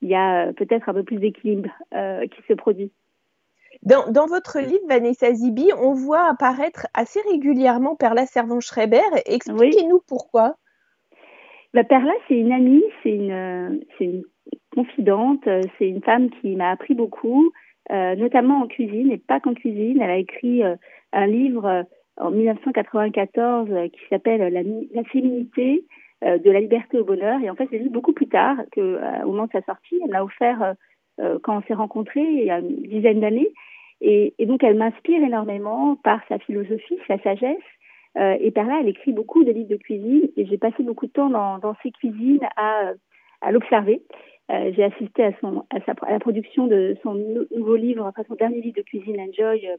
il 0.00 0.08
y 0.08 0.14
a 0.14 0.52
peut-être 0.52 0.88
un 0.88 0.94
peu 0.94 1.02
plus 1.02 1.18
d'équilibre 1.18 1.70
qui 1.90 2.42
se 2.46 2.52
produit. 2.52 2.92
Dans, 3.82 4.10
dans, 4.10 4.26
votre 4.26 4.58
livre, 4.58 4.82
Vanessa 4.88 5.32
Zibi, 5.32 5.70
on 5.78 5.92
voit 5.92 6.28
apparaître 6.28 6.86
assez 6.94 7.20
régulièrement 7.30 7.96
Perla 7.96 8.26
Servan-Schreiber. 8.26 9.02
Expliquez-nous 9.26 10.00
pourquoi. 10.06 10.56
Bah, 11.74 11.84
Perla, 11.84 12.12
c'est 12.26 12.38
une 12.38 12.52
amie, 12.52 12.82
c'est 13.02 13.10
une, 13.10 13.80
une, 14.00 14.22
confidente, 14.74 15.48
c'est 15.78 15.88
une 15.88 16.02
femme 16.02 16.30
qui 16.30 16.56
m'a 16.56 16.70
appris 16.70 16.94
beaucoup, 16.94 17.52
euh, 17.90 18.14
notamment 18.16 18.60
en 18.60 18.66
cuisine 18.66 19.10
et 19.10 19.16
pas 19.16 19.40
qu'en 19.40 19.54
cuisine. 19.54 20.02
Elle 20.02 20.10
a 20.10 20.18
écrit 20.18 20.62
euh, 20.62 20.76
un 21.12 21.26
livre 21.26 21.84
en 22.20 22.30
1994 22.30 23.68
euh, 23.70 23.88
qui 23.88 24.00
s'appelle 24.10 24.52
la, 24.52 24.62
la, 24.62 25.04
féminité 25.04 25.84
euh, 26.24 26.38
de 26.38 26.50
la 26.50 26.60
liberté 26.60 26.98
au 26.98 27.04
bonheur. 27.04 27.40
Et 27.42 27.50
en 27.50 27.54
fait, 27.54 27.68
c'est 27.70 27.78
lu 27.78 27.90
beaucoup 27.90 28.12
plus 28.12 28.28
tard 28.28 28.56
que 28.72 28.80
euh, 28.80 29.22
au 29.24 29.32
moment 29.32 29.46
de 29.46 29.52
sa 29.52 29.62
sortie. 29.62 30.00
Elle 30.04 30.10
l'a 30.10 30.24
offert 30.24 30.74
quand 31.42 31.58
on 31.58 31.62
s'est 31.62 31.74
rencontrés 31.74 32.22
il 32.22 32.44
y 32.44 32.50
a 32.50 32.60
une 32.60 32.82
dizaine 32.82 33.18
d'années. 33.18 33.52
Et, 34.00 34.34
donc, 34.46 34.62
elle 34.62 34.76
m'inspire 34.76 35.22
énormément 35.22 35.96
par 35.96 36.20
sa 36.28 36.38
philosophie, 36.38 36.98
sa 37.06 37.18
sagesse. 37.18 37.56
Euh, 38.16 38.36
et 38.40 38.50
par 38.50 38.66
là, 38.66 38.78
elle 38.80 38.88
écrit 38.88 39.12
beaucoup 39.12 39.44
de 39.44 39.50
livres 39.50 39.70
de 39.70 39.76
cuisine. 39.76 40.28
Et 40.36 40.46
j'ai 40.46 40.58
passé 40.58 40.82
beaucoup 40.82 41.06
de 41.06 41.12
temps 41.12 41.30
dans, 41.30 41.74
ses 41.82 41.90
cuisines 41.90 42.46
à, 42.56 42.92
l'observer. 43.50 44.02
Euh, 44.50 44.72
j'ai 44.74 44.84
assisté 44.84 45.24
à, 45.24 45.32
sa, 45.40 45.94
la 46.08 46.18
production 46.20 46.66
de 46.66 46.96
son 47.02 47.14
nouveau 47.54 47.76
livre, 47.76 48.04
enfin 48.04 48.22
son 48.26 48.34
dernier 48.34 48.60
livre 48.60 48.76
de 48.76 48.82
cuisine, 48.82 49.20
Enjoy, 49.20 49.68
euh, 49.68 49.76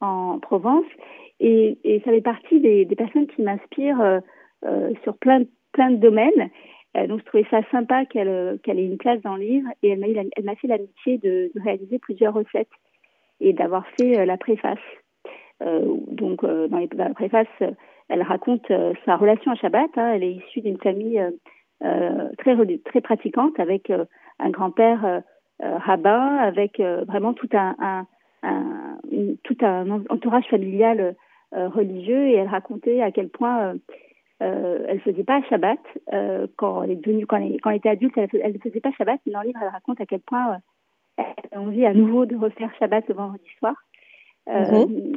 en 0.00 0.38
Provence. 0.38 0.86
Et, 1.40 2.02
ça 2.04 2.10
fait 2.10 2.20
partie 2.20 2.60
des, 2.60 2.86
personnes 2.96 3.26
qui 3.28 3.42
m'inspirent 3.42 4.00
euh, 4.00 4.20
euh, 4.64 4.92
sur 5.02 5.16
plein, 5.18 5.42
plein 5.72 5.90
de 5.90 5.96
domaines. 5.96 6.50
Euh, 6.96 7.06
donc, 7.06 7.20
je 7.20 7.24
trouvais 7.26 7.46
ça 7.50 7.60
sympa 7.70 8.06
qu'elle 8.06 8.58
qu'elle 8.62 8.78
ait 8.78 8.86
une 8.86 8.98
place 8.98 9.20
dans 9.22 9.36
le 9.36 9.42
livre. 9.42 9.68
Et 9.82 9.90
elle 9.90 10.00
m'a, 10.44 10.56
fait 10.56 10.68
l'amitié 10.68 11.18
de, 11.18 11.50
réaliser 11.62 11.98
plusieurs 11.98 12.34
recettes 12.34 12.70
et 13.40 13.52
d'avoir 13.52 13.86
fait 13.98 14.26
la 14.26 14.36
préface. 14.36 14.78
donc, 15.60 16.44
dans, 16.44 16.86
la 16.92 17.14
préface, 17.14 17.46
elle 18.08 18.22
raconte 18.22 18.72
sa 19.04 19.16
relation 19.16 19.52
à 19.52 19.54
Shabbat. 19.54 19.90
Hein. 19.96 20.12
Elle 20.14 20.24
est 20.24 20.32
issue 20.32 20.60
d'une 20.60 20.78
famille 20.78 21.22
très, 21.80 22.56
très 22.84 23.00
pratiquante 23.00 23.60
avec 23.60 23.92
un 24.40 24.50
grand-père 24.50 25.22
rabbin, 25.60 26.36
avec 26.38 26.80
vraiment 26.80 27.32
tout 27.32 27.48
un, 27.52 28.06
tout 29.42 29.56
un 29.62 29.90
entourage 30.08 30.46
familial 30.48 31.16
euh, 31.54 31.68
religieux 31.68 32.28
et 32.28 32.34
elle 32.34 32.48
racontait 32.48 33.00
à 33.00 33.10
quel 33.10 33.28
point 33.28 33.60
euh, 33.60 33.74
euh, 34.42 34.84
elle 34.88 35.00
faisait 35.00 35.24
pas 35.24 35.42
Shabbat 35.48 35.78
euh, 36.12 36.46
quand 36.56 36.82
elle 36.82 36.92
est 36.92 36.96
devenue 36.96 37.26
quand 37.26 37.38
elle, 37.38 37.60
quand 37.60 37.70
elle 37.70 37.78
était 37.78 37.88
adulte 37.88 38.16
elle, 38.16 38.52
ne 38.52 38.58
faisait 38.58 38.80
pas 38.80 38.92
Shabbat 38.92 39.20
mais 39.26 39.32
dans 39.32 39.40
le 39.40 39.48
livre 39.48 39.58
elle 39.62 39.68
raconte 39.68 40.00
à 40.00 40.06
quel 40.06 40.20
point 40.20 40.52
euh, 40.52 41.22
elle 41.52 41.58
a 41.58 41.60
envie 41.60 41.86
à 41.86 41.94
nouveau 41.94 42.26
de 42.26 42.36
refaire 42.36 42.70
Shabbat 42.78 43.08
le 43.08 43.14
vendredi 43.14 43.48
soir 43.58 43.74
mm 44.46 45.14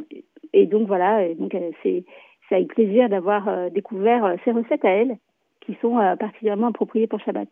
et 0.53 0.65
donc 0.65 0.86
voilà 0.88 1.25
et 1.25 1.36
donc 1.36 1.55
c'est 1.81 2.03
c'est 2.50 2.55
avec 2.55 2.74
plaisir 2.74 3.08
d'avoir 3.08 3.72
découvert 3.72 4.36
ces 4.43 4.51
recettes 4.51 4.84
à 4.84 4.89
elle 4.89 5.15
qui 5.62 5.77
sont 5.81 5.96
particulièrement 6.20 6.67
appropriées 6.67 7.08
pour 7.08 7.22
Shabbat. 7.22 7.48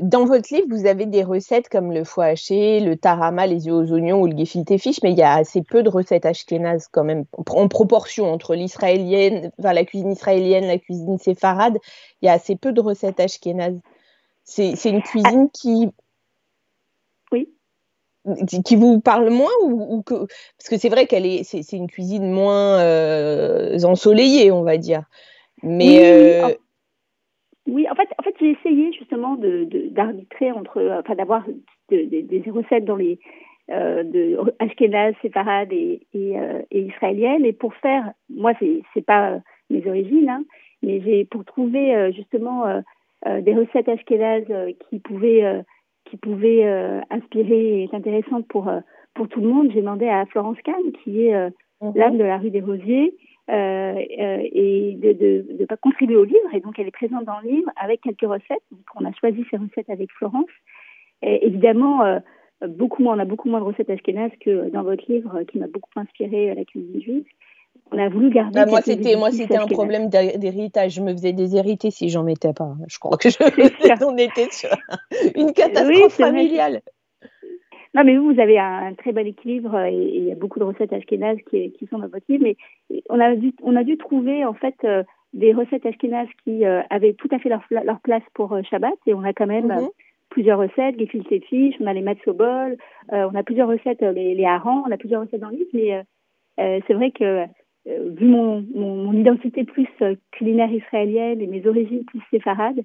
Dans 0.00 0.26
votre 0.26 0.54
livre, 0.54 0.66
vous 0.68 0.84
avez 0.86 1.06
des 1.06 1.22
recettes 1.22 1.70
comme 1.70 1.90
le 1.90 2.04
foie 2.04 2.26
haché, 2.26 2.80
le 2.80 2.96
tarama, 2.96 3.46
les 3.46 3.66
yeux 3.66 3.72
aux 3.72 3.92
oignons 3.92 4.20
ou 4.20 4.26
le 4.26 4.36
gefilte 4.36 4.76
fish, 4.76 5.02
mais 5.02 5.12
il 5.12 5.18
y 5.18 5.22
a 5.22 5.34
assez 5.34 5.62
peu 5.62 5.82
de 5.82 5.88
recettes 5.88 6.26
ashkénazes 6.26 6.88
quand 6.92 7.04
même, 7.04 7.24
en 7.32 7.68
proportion 7.68 8.30
entre 8.30 8.54
l'israélienne, 8.54 9.50
enfin, 9.58 9.72
la 9.72 9.84
cuisine 9.84 10.12
israélienne, 10.12 10.66
la 10.66 10.78
cuisine 10.78 11.18
séfarade, 11.18 11.78
il 12.20 12.26
y 12.26 12.28
a 12.28 12.32
assez 12.32 12.56
peu 12.56 12.72
de 12.72 12.80
recettes 12.80 13.20
ashkénazes. 13.20 13.80
C'est 14.44 14.84
une 14.84 15.02
cuisine 15.02 15.48
qui... 15.50 15.88
Oui. 17.32 17.48
Qui 18.64 18.76
vous 18.76 19.00
parle 19.00 19.30
moins 19.30 19.52
ou, 19.62 20.02
que 20.02 20.26
parce 20.58 20.68
que 20.68 20.78
c'est 20.78 20.88
vrai 20.88 21.06
qu'elle 21.06 21.24
est 21.24 21.44
c'est 21.44 21.76
une 21.76 21.86
cuisine 21.86 22.28
moins 22.28 22.80
euh, 22.80 23.78
ensoleillée 23.84 24.50
on 24.50 24.64
va 24.64 24.78
dire 24.78 25.04
mais 25.62 26.42
euh, 26.42 26.54
oui, 27.66 27.86
en 27.90 27.94
fait, 27.94 28.08
en 28.18 28.22
fait, 28.22 28.34
j'ai 28.40 28.50
essayé 28.50 28.92
justement 28.92 29.34
de 29.34 29.64
d'arbitrer 29.90 30.52
entre, 30.52 30.78
euh, 30.78 31.00
enfin, 31.00 31.14
d'avoir 31.14 31.44
des 31.88 32.42
recettes 32.50 32.84
dans 32.84 32.96
les 32.96 33.18
euh, 33.68 34.04
de 34.04 34.38
Ashkenaz, 34.60 35.14
séfarades 35.22 35.72
et, 35.72 36.00
et, 36.14 36.38
euh, 36.38 36.62
et 36.70 36.82
israéliennes. 36.82 37.44
Et 37.44 37.52
pour 37.52 37.74
faire, 37.74 38.12
moi, 38.30 38.52
c'est 38.60 38.82
c'est 38.94 39.04
pas 39.04 39.40
mes 39.70 39.84
origines, 39.88 40.28
hein, 40.28 40.44
mais 40.84 41.00
j'ai 41.00 41.24
pour 41.24 41.44
trouver 41.44 41.96
euh, 41.96 42.12
justement 42.12 42.64
euh, 42.66 43.40
des 43.40 43.54
recettes 43.54 43.88
Ashkenaz 43.88 44.44
qui 44.88 45.00
pouvaient 45.00 45.64
qui 46.04 46.16
pouvaient 46.16 46.64
inspirer 47.10 47.80
et 47.80 47.84
être 47.84 47.94
intéressantes 47.94 48.46
pour 48.46 48.70
pour 49.14 49.28
tout 49.28 49.40
le 49.40 49.48
monde. 49.48 49.72
J'ai 49.72 49.80
demandé 49.80 50.06
à 50.06 50.26
Florence 50.26 50.58
Kahn, 50.62 50.92
qui 51.02 51.26
est 51.26 51.50
mhm. 51.80 51.92
l'âme 51.96 52.18
de 52.18 52.24
la 52.24 52.38
rue 52.38 52.50
des 52.50 52.60
Rosiers, 52.60 53.14
euh, 53.48 53.52
euh, 53.52 54.42
et 54.52 54.96
de, 54.98 55.12
de, 55.12 55.56
de, 55.58 55.64
pas 55.66 55.76
contribuer 55.76 56.16
au 56.16 56.24
livre. 56.24 56.52
Et 56.52 56.60
donc, 56.60 56.78
elle 56.78 56.88
est 56.88 56.92
présente 56.92 57.24
dans 57.24 57.38
le 57.40 57.50
livre 57.50 57.70
avec 57.76 58.00
quelques 58.00 58.22
recettes. 58.22 58.62
Donc, 58.72 58.84
on 58.96 59.04
a 59.04 59.12
choisi 59.12 59.44
ces 59.50 59.56
recettes 59.56 59.88
avec 59.88 60.10
Florence. 60.12 60.50
Et 61.22 61.46
évidemment, 61.46 62.04
euh, 62.04 62.18
beaucoup 62.66 63.02
moins, 63.02 63.16
on 63.16 63.20
a 63.20 63.24
beaucoup 63.24 63.48
moins 63.48 63.60
de 63.60 63.64
recettes 63.64 63.90
ashkénazes 63.90 64.32
que 64.40 64.68
dans 64.70 64.82
votre 64.82 65.04
livre, 65.10 65.42
qui 65.44 65.58
m'a 65.58 65.68
beaucoup 65.68 65.90
inspiré 65.96 66.50
à 66.50 66.54
la 66.54 66.64
cuisine 66.64 67.00
juive. 67.00 67.24
On 67.92 67.98
a 67.98 68.08
voulu 68.08 68.30
garder. 68.30 68.52
Bah, 68.52 68.66
moi, 68.66 68.80
c'était 68.80 69.14
moi, 69.14 69.30
c'était 69.30 69.56
un 69.56 69.66
problème 69.66 70.08
d'héritage. 70.08 70.94
Je 70.94 71.02
me 71.02 71.12
faisais 71.12 71.32
déshériter 71.32 71.92
si 71.92 72.08
j'en 72.08 72.24
mettais 72.24 72.52
pas. 72.52 72.74
Je 72.88 72.98
crois 72.98 73.16
que 73.16 73.30
je, 73.30 73.36
on 74.04 74.16
était 74.16 74.50
sur 74.50 74.70
une 75.36 75.52
catastrophe 75.52 76.14
familiale. 76.14 76.80
Non, 77.96 78.04
mais 78.04 78.18
vous, 78.18 78.34
vous 78.34 78.40
avez 78.40 78.58
un, 78.58 78.92
très 78.92 79.12
bon 79.12 79.26
équilibre 79.26 79.74
et, 79.84 79.94
il 79.94 80.24
y 80.24 80.32
a 80.32 80.34
beaucoup 80.34 80.58
de 80.58 80.64
recettes 80.64 80.92
ashkénazes 80.92 81.38
qui, 81.48 81.72
qui 81.72 81.86
sont 81.86 81.98
dans 81.98 82.08
votre 82.08 82.26
livre. 82.28 82.44
Mais 82.44 82.56
on 83.08 83.18
a 83.18 83.34
dû, 83.34 83.54
on 83.62 83.74
a 83.74 83.84
dû 83.84 83.96
trouver 83.96 84.44
en 84.44 84.52
fait 84.52 84.74
euh, 84.84 85.02
des 85.32 85.54
recettes 85.54 85.86
ashkénazes 85.86 86.28
qui 86.44 86.66
euh, 86.66 86.82
avaient 86.90 87.14
tout 87.14 87.28
à 87.30 87.38
fait 87.38 87.48
leur, 87.48 87.62
leur 87.70 88.00
place 88.00 88.22
pour 88.34 88.52
euh, 88.52 88.60
Shabbat 88.64 88.92
et 89.06 89.14
on 89.14 89.22
a 89.22 89.32
quand 89.32 89.46
même 89.46 89.68
mm 89.68 89.78
-hmm. 89.78 89.90
plusieurs 90.28 90.58
recettes, 90.58 90.98
les 90.98 91.06
fils 91.06 91.24
et 91.30 91.40
fiches, 91.40 91.76
on 91.80 91.86
a 91.86 91.94
les 91.94 92.02
matsobol, 92.02 92.76
on 93.10 93.34
a 93.40 93.42
plusieurs 93.42 93.68
recettes, 93.68 94.02
les, 94.02 94.34
les 94.34 94.44
harengs, 94.44 94.82
on 94.86 94.92
a 94.92 94.98
plusieurs 94.98 95.22
recettes 95.22 95.44
dans 95.44 95.52
le 95.54 95.58
livre. 95.60 95.74
Mais 95.78 96.82
c'est 96.84 96.96
vrai 96.98 97.10
que 97.18 97.30
vu 98.18 98.26
mon, 98.34 98.48
mon, 98.80 98.92
mon, 99.04 99.14
identité 99.22 99.64
plus 99.64 99.92
culinaire 100.36 100.72
israélienne 100.80 101.40
et 101.40 101.48
mes 101.54 101.64
origines 101.72 102.04
plus 102.10 102.22
séfarades, 102.30 102.82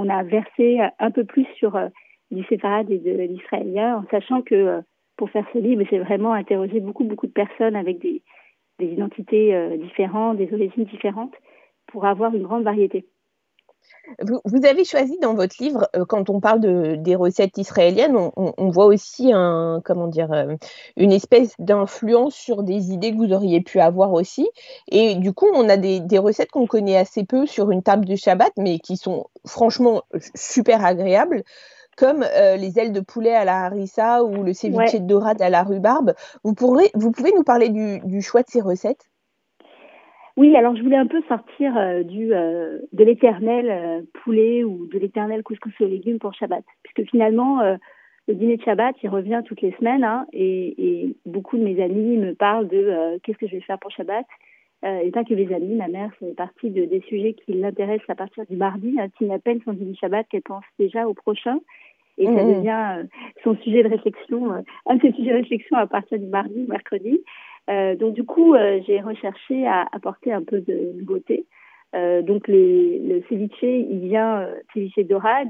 on 0.00 0.06
a 0.18 0.20
versé 0.36 0.66
un 1.06 1.10
peu 1.16 1.24
plus 1.32 1.46
sur 1.60 1.72
du 2.30 2.44
séfarade 2.44 2.90
et 2.90 2.98
de 2.98 3.10
l'israélien, 3.10 3.98
en 3.98 4.04
sachant 4.10 4.42
que 4.42 4.54
euh, 4.54 4.80
pour 5.16 5.30
faire 5.30 5.46
ce 5.52 5.58
livre, 5.58 5.84
j'ai 5.90 5.98
vraiment 5.98 6.32
interrogé 6.32 6.80
beaucoup, 6.80 7.04
beaucoup 7.04 7.26
de 7.26 7.32
personnes 7.32 7.76
avec 7.76 7.98
des, 7.98 8.22
identités 8.78 9.54
euh, 9.54 9.76
différentes, 9.76 10.36
des 10.36 10.52
origines 10.52 10.84
différentes, 10.84 11.34
pour 11.86 12.04
avoir 12.04 12.34
une 12.34 12.42
grande 12.42 12.64
variété. 12.64 13.06
Vous, 14.44 14.66
avez 14.66 14.84
choisi 14.84 15.16
dans 15.20 15.34
votre 15.34 15.56
livre, 15.60 15.88
euh, 15.94 16.04
quand 16.04 16.28
on 16.28 16.40
parle 16.40 16.60
de, 16.60 16.96
des 16.96 17.14
recettes 17.14 17.56
israéliennes, 17.58 18.16
on, 18.36 18.68
voit 18.70 18.86
aussi 18.86 19.32
un, 19.32 19.80
comment 19.84 20.08
dire, 20.08 20.28
une 20.96 21.12
espèce 21.12 21.54
d'influence 21.60 22.34
sur 22.34 22.64
des 22.64 22.92
idées 22.92 23.12
que 23.12 23.16
vous 23.16 23.32
auriez 23.32 23.60
pu 23.60 23.78
avoir 23.78 24.12
aussi. 24.12 24.48
Et 24.90 25.14
du 25.14 25.32
coup, 25.32 25.48
on 25.54 25.68
a 25.68 25.76
des 25.76 26.18
recettes 26.18 26.50
qu'on 26.50 26.66
connaît 26.66 26.96
assez 26.96 27.24
peu 27.24 27.46
sur 27.46 27.70
une 27.70 27.82
table 27.82 28.04
de 28.04 28.16
Shabbat, 28.16 28.52
mais 28.56 28.80
qui 28.80 28.96
sont 28.96 29.26
franchement 29.44 30.02
super 30.34 30.84
agréables 30.84 31.44
comme 31.96 32.24
les 32.58 32.78
ailes 32.78 32.92
de 32.92 33.00
poulet 33.00 33.34
à 33.34 33.44
la 33.44 33.64
harissa 33.64 34.24
ou 34.24 34.42
le 34.42 34.52
ceviche 34.52 34.94
de 34.94 35.06
dorade 35.06 35.40
à 35.40 35.50
la 35.50 35.62
rhubarbe. 35.62 36.12
Vous, 36.44 36.54
pourrez, 36.54 36.90
vous 36.94 37.10
pouvez 37.10 37.32
nous 37.34 37.44
parler 37.44 37.70
du, 37.70 38.22
choix 38.22 38.42
de 38.42 38.48
ces 38.48 38.60
recettes? 38.60 39.08
Oui, 40.36 40.54
alors 40.54 40.76
je 40.76 40.82
voulais 40.82 40.98
un 40.98 41.06
peu 41.06 41.22
sortir 41.28 41.72
du, 42.04 42.28
de 42.28 43.04
l'éternel 43.04 44.04
poulet 44.24 44.64
ou 44.64 44.86
de 44.86 44.98
l'éternel 44.98 45.42
couscous 45.42 45.72
aux 45.80 45.86
légumes 45.86 46.18
pour 46.18 46.34
Shabbat. 46.34 46.64
Puisque 46.82 47.10
finalement, 47.10 47.62
le 48.28 48.34
dîner 48.34 48.56
de 48.56 48.62
Shabbat, 48.62 48.96
il 49.02 49.08
revient 49.08 49.42
toutes 49.46 49.60
les 49.60 49.72
semaines 49.72 50.02
hein, 50.02 50.26
et, 50.32 51.14
beaucoup 51.26 51.56
de 51.56 51.62
mes 51.62 51.82
amis 51.82 52.16
me 52.16 52.34
parlent 52.34 52.68
de 52.68 52.76
euh, 52.76 53.18
qu'est-ce 53.22 53.38
que 53.38 53.46
je 53.46 53.52
vais 53.52 53.60
faire 53.60 53.78
pour 53.78 53.92
Shabbat. 53.92 54.26
Euh, 54.84 54.98
et 54.98 55.10
pas 55.10 55.24
que 55.24 55.32
les 55.32 55.52
amis, 55.54 55.74
ma 55.74 55.88
mère 55.88 56.12
fait 56.18 56.34
partie 56.34 56.70
de, 56.70 56.84
des 56.84 57.00
sujets 57.02 57.34
qui 57.34 57.52
l'intéressent 57.54 58.10
à 58.10 58.14
partir 58.14 58.44
du 58.46 58.56
mardi. 58.56 58.96
Hein, 58.98 59.08
à 59.30 59.38
peine 59.38 59.60
son 59.64 59.72
dîner 59.72 59.94
Shabbat 59.94 60.26
qu'elle 60.28 60.42
pense 60.42 60.64
déjà 60.78 61.06
au 61.06 61.14
prochain. 61.14 61.60
Et 62.18 62.26
ça 62.26 62.32
mmh. 62.32 62.54
devient 62.54 62.98
euh, 62.98 63.04
son 63.44 63.56
sujet 63.58 63.82
de 63.82 63.88
réflexion, 63.88 64.52
euh, 64.52 64.60
un 64.86 64.96
de 64.96 65.02
ses 65.02 65.12
sujets 65.12 65.32
de 65.32 65.36
réflexion 65.36 65.76
à 65.76 65.86
partir 65.86 66.18
du 66.18 66.26
mardi 66.26 66.64
ou 66.64 66.68
mercredi. 66.68 67.22
donc 67.98 68.14
du 68.14 68.24
coup, 68.24 68.54
j'ai 68.86 69.00
recherché 69.00 69.66
à 69.66 69.86
apporter 69.92 70.32
un 70.32 70.42
peu 70.42 70.60
de 70.60 70.92
nouveauté. 70.98 71.46
donc 71.92 72.46
les, 72.46 73.00
le 73.00 73.22
ceviche, 73.28 73.62
il 73.62 74.00
vient, 74.08 74.46
ceviche 74.72 74.98
dorade, 75.06 75.48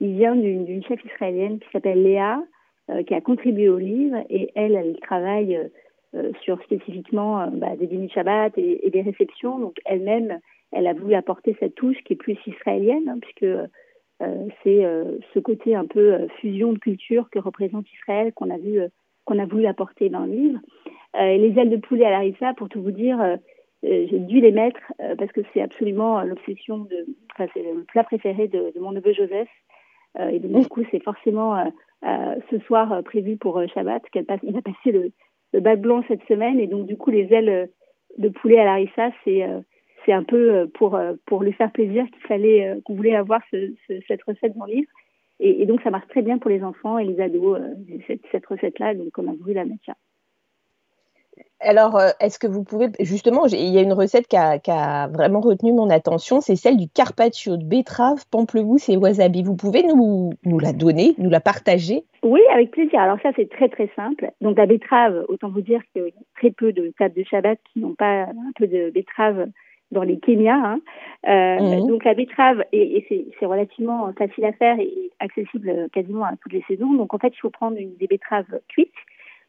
il 0.00 0.16
vient 0.16 0.36
d'une 0.36 0.84
chef 0.84 1.02
israélienne 1.04 1.58
qui 1.58 1.68
s'appelle 1.72 2.02
Léa, 2.02 2.42
euh, 2.90 3.02
qui 3.02 3.14
a 3.14 3.22
contribué 3.22 3.70
au 3.70 3.78
livre 3.78 4.18
et 4.28 4.50
elle, 4.54 4.74
elle 4.74 4.98
travaille 5.00 5.58
euh, 6.14 6.32
sur 6.42 6.62
spécifiquement 6.64 7.40
euh, 7.40 7.46
bah, 7.46 7.76
des 7.76 7.86
dîners 7.86 8.10
Shabbat 8.10 8.52
et, 8.58 8.90
des 8.90 9.00
réceptions. 9.00 9.58
Donc 9.58 9.78
elle-même, 9.86 10.38
elle 10.70 10.86
a 10.86 10.92
voulu 10.92 11.14
apporter 11.14 11.56
cette 11.58 11.76
touche 11.76 11.96
qui 12.04 12.12
est 12.12 12.16
plus 12.16 12.36
israélienne, 12.46 13.08
hein, 13.08 13.16
puisque 13.22 13.50
c'est 14.62 14.84
ce 15.32 15.38
côté 15.38 15.74
un 15.74 15.86
peu 15.86 16.26
fusion 16.40 16.72
de 16.72 16.78
culture 16.78 17.28
que 17.30 17.38
représente 17.38 17.90
Israël 17.92 18.32
qu'on 18.32 18.50
a 18.50 18.58
vu 18.58 18.80
qu'on 19.24 19.38
a 19.38 19.46
voulu 19.46 19.66
apporter 19.66 20.08
dans 20.08 20.26
le 20.26 20.32
livre. 20.32 20.60
les 21.14 21.54
ailes 21.58 21.70
de 21.70 21.76
poulet 21.76 22.04
à 22.04 22.10
larissa, 22.10 22.54
pour 22.54 22.68
tout 22.68 22.82
vous 22.82 22.90
dire, 22.90 23.18
j'ai 23.82 24.18
dû 24.18 24.40
les 24.40 24.52
mettre 24.52 24.80
parce 25.18 25.32
que 25.32 25.40
c'est 25.52 25.62
absolument 25.62 26.22
l'obsession 26.22 26.78
de, 26.78 27.06
enfin 27.32 27.50
c'est 27.54 27.62
le 27.62 27.84
plat 27.84 28.04
préféré 28.04 28.48
de, 28.48 28.72
de, 28.74 28.80
mon 28.80 28.92
neveu 28.92 29.12
Joseph. 29.12 29.48
Euh, 30.18 30.28
et 30.28 30.38
donc, 30.38 30.62
du 30.62 30.68
coup, 30.68 30.82
c'est 30.90 31.02
forcément 31.02 31.56
euh, 31.56 31.64
euh, 32.04 32.36
ce 32.50 32.58
soir 32.60 33.02
prévu 33.04 33.36
pour 33.36 33.60
Shabbat 33.74 34.02
qu'elle 34.10 34.26
passe. 34.26 34.40
Il 34.42 34.56
a 34.56 34.62
passé 34.62 34.92
le, 34.92 35.10
le 35.52 35.60
bac 35.60 35.80
blanc 35.80 36.02
cette 36.08 36.24
semaine 36.24 36.60
et 36.60 36.66
donc 36.66 36.86
du 36.86 36.96
coup 36.96 37.10
les 37.10 37.32
ailes 37.32 37.70
de 38.18 38.28
poulet 38.28 38.58
à 38.58 38.64
Larissa, 38.64 39.10
c'est 39.24 39.42
c'est 40.04 40.12
un 40.12 40.22
peu 40.22 40.68
pour 40.74 40.98
pour 41.26 41.42
lui 41.42 41.52
faire 41.52 41.72
plaisir 41.72 42.04
qu'il 42.06 42.22
fallait 42.22 42.80
qu'on 42.84 42.94
voulait 42.94 43.16
avoir 43.16 43.40
ce, 43.50 43.72
cette 44.08 44.22
recette 44.24 44.56
dans 44.56 44.66
le 44.66 44.74
livre. 44.74 44.90
Et, 45.40 45.62
et, 45.62 45.66
donc 45.66 45.82
ça 45.82 45.90
marche 45.90 46.06
très 46.08 46.22
bien 46.22 46.38
pour 46.38 46.50
les 46.50 46.62
enfants 46.62 46.96
et 46.98 47.04
les 47.04 47.20
ados 47.20 47.58
cette, 48.06 48.22
cette 48.30 48.46
recette 48.46 48.78
là. 48.78 48.94
Donc 48.94 49.16
on 49.18 49.28
a 49.28 49.34
voulu 49.34 49.52
la 49.52 49.64
mettre 49.64 49.84
là. 49.88 49.94
Alors, 51.60 51.96
euh, 51.96 52.10
est-ce 52.20 52.38
que 52.38 52.46
vous 52.46 52.62
pouvez, 52.62 52.88
justement, 53.00 53.46
il 53.46 53.70
y 53.70 53.78
a 53.78 53.80
une 53.80 53.92
recette 53.92 54.26
qui 54.28 54.36
a, 54.36 55.08
vraiment 55.08 55.40
retenu 55.40 55.72
mon 55.72 55.88
attention, 55.88 56.40
c'est 56.40 56.56
celle 56.56 56.76
du 56.76 56.88
carpaccio 56.88 57.56
de 57.56 57.64
betterave, 57.64 58.24
pamplemousse 58.30 58.88
et 58.88 58.96
wasabi. 58.96 59.42
Vous 59.42 59.56
pouvez 59.56 59.82
nous, 59.82 60.32
nous 60.44 60.58
la 60.58 60.72
donner, 60.72 61.14
nous 61.18 61.30
la 61.30 61.40
partager? 61.40 62.04
Oui, 62.22 62.40
avec 62.52 62.70
plaisir. 62.70 63.00
Alors 63.00 63.18
ça, 63.22 63.30
c'est 63.36 63.48
très 63.48 63.68
très 63.68 63.90
simple. 63.96 64.30
Donc 64.40 64.58
la 64.58 64.66
betterave, 64.66 65.24
autant 65.28 65.48
vous 65.48 65.62
dire 65.62 65.80
qu'il 65.92 66.02
y 66.02 66.08
a 66.08 66.10
très 66.36 66.50
peu 66.50 66.72
de 66.72 66.92
tables 66.98 67.14
de 67.14 67.24
Shabbat 67.24 67.58
qui 67.72 67.80
n'ont 67.80 67.94
pas 67.94 68.24
un 68.24 68.52
peu 68.56 68.66
de 68.66 68.90
betterave 68.90 69.46
dans 69.94 70.02
les 70.02 70.18
Kenya. 70.18 70.54
Hein. 70.56 70.80
Euh, 71.26 71.80
mhm. 71.80 71.88
Donc 71.88 72.04
la 72.04 72.12
betterave, 72.12 72.62
et, 72.72 73.06
c'est 73.40 73.46
relativement 73.46 74.12
facile 74.12 74.44
à 74.44 74.52
faire 74.52 74.78
et 74.78 75.10
accessible 75.20 75.88
quasiment 75.92 76.24
à 76.24 76.36
toutes 76.42 76.52
les 76.52 76.64
saisons. 76.68 76.92
Donc 76.92 77.14
en 77.14 77.18
fait, 77.18 77.32
il 77.34 77.40
faut 77.40 77.50
prendre 77.50 77.78
une, 77.78 77.96
des 77.96 78.06
betteraves 78.06 78.60
cuites 78.68 78.92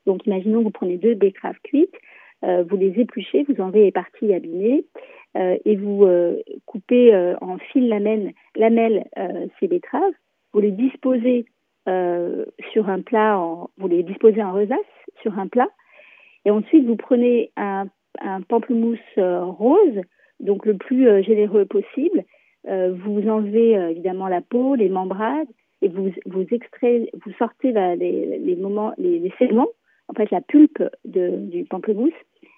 donc, 0.06 0.26
imaginons 0.26 0.60
que 0.60 0.66
vous 0.66 0.72
prenez 0.72 0.98
deux 0.98 1.16
betteraves 1.16 1.60
cuites, 1.64 1.96
euh, 2.44 2.64
vous 2.70 2.78
les 2.78 3.00
épluchez, 3.00 3.44
vous 3.44 3.62
enlevez 3.62 3.84
les 3.86 3.92
parties 3.92 4.34
abîmées 4.34 4.86
euh, 5.36 5.58
et 5.66 5.76
vous 5.76 6.06
euh, 6.06 6.42
coupez 6.66 7.16
en 7.42 7.58
fil 7.58 7.90
lamelles, 7.90 8.34
lamelles 8.56 9.06
ces 9.60 9.68
betteraves. 9.68 10.14
Vous 10.54 10.62
les 10.62 10.72
disposez 10.72 11.46
sur 11.88 12.90
un 12.90 13.02
plat, 13.02 13.38
en, 13.38 13.70
vous 13.78 13.88
les 13.88 14.04
disposez 14.04 14.42
en 14.42 14.54
rosace 14.54 14.80
sur 15.22 15.38
un 15.38 15.48
plat. 15.48 15.70
Et 16.46 16.52
ensuite, 16.52 16.86
vous 16.86 16.96
prenez 16.96 17.52
un, 17.58 17.86
un 18.20 18.42
pamplemousse 18.42 19.00
rose, 19.18 20.02
donc 20.40 20.66
le 20.66 20.76
plus 20.76 21.24
généreux 21.24 21.66
possible. 21.66 22.24
vous 22.66 23.30
enlevez 23.30 23.74
évidemment 23.92 24.28
la 24.28 24.42
peau, 24.42 24.76
les 24.76 24.90
membranes, 24.90 25.48
et 25.82 25.88
vous, 25.88 26.12
vous 26.26 26.46
extrayez, 26.52 27.10
vous 27.26 27.32
sortez 27.34 27.72
les, 27.72 28.40
les, 28.40 28.56
moments, 28.56 28.94
les, 28.98 29.20
les 29.20 29.34
segments 29.38 29.70
en 30.08 30.14
fait 30.14 30.32
la 30.32 30.42
pulpe 30.42 30.84
de, 31.06 31.38
du 31.38 31.66
pamplemousse 31.66 32.14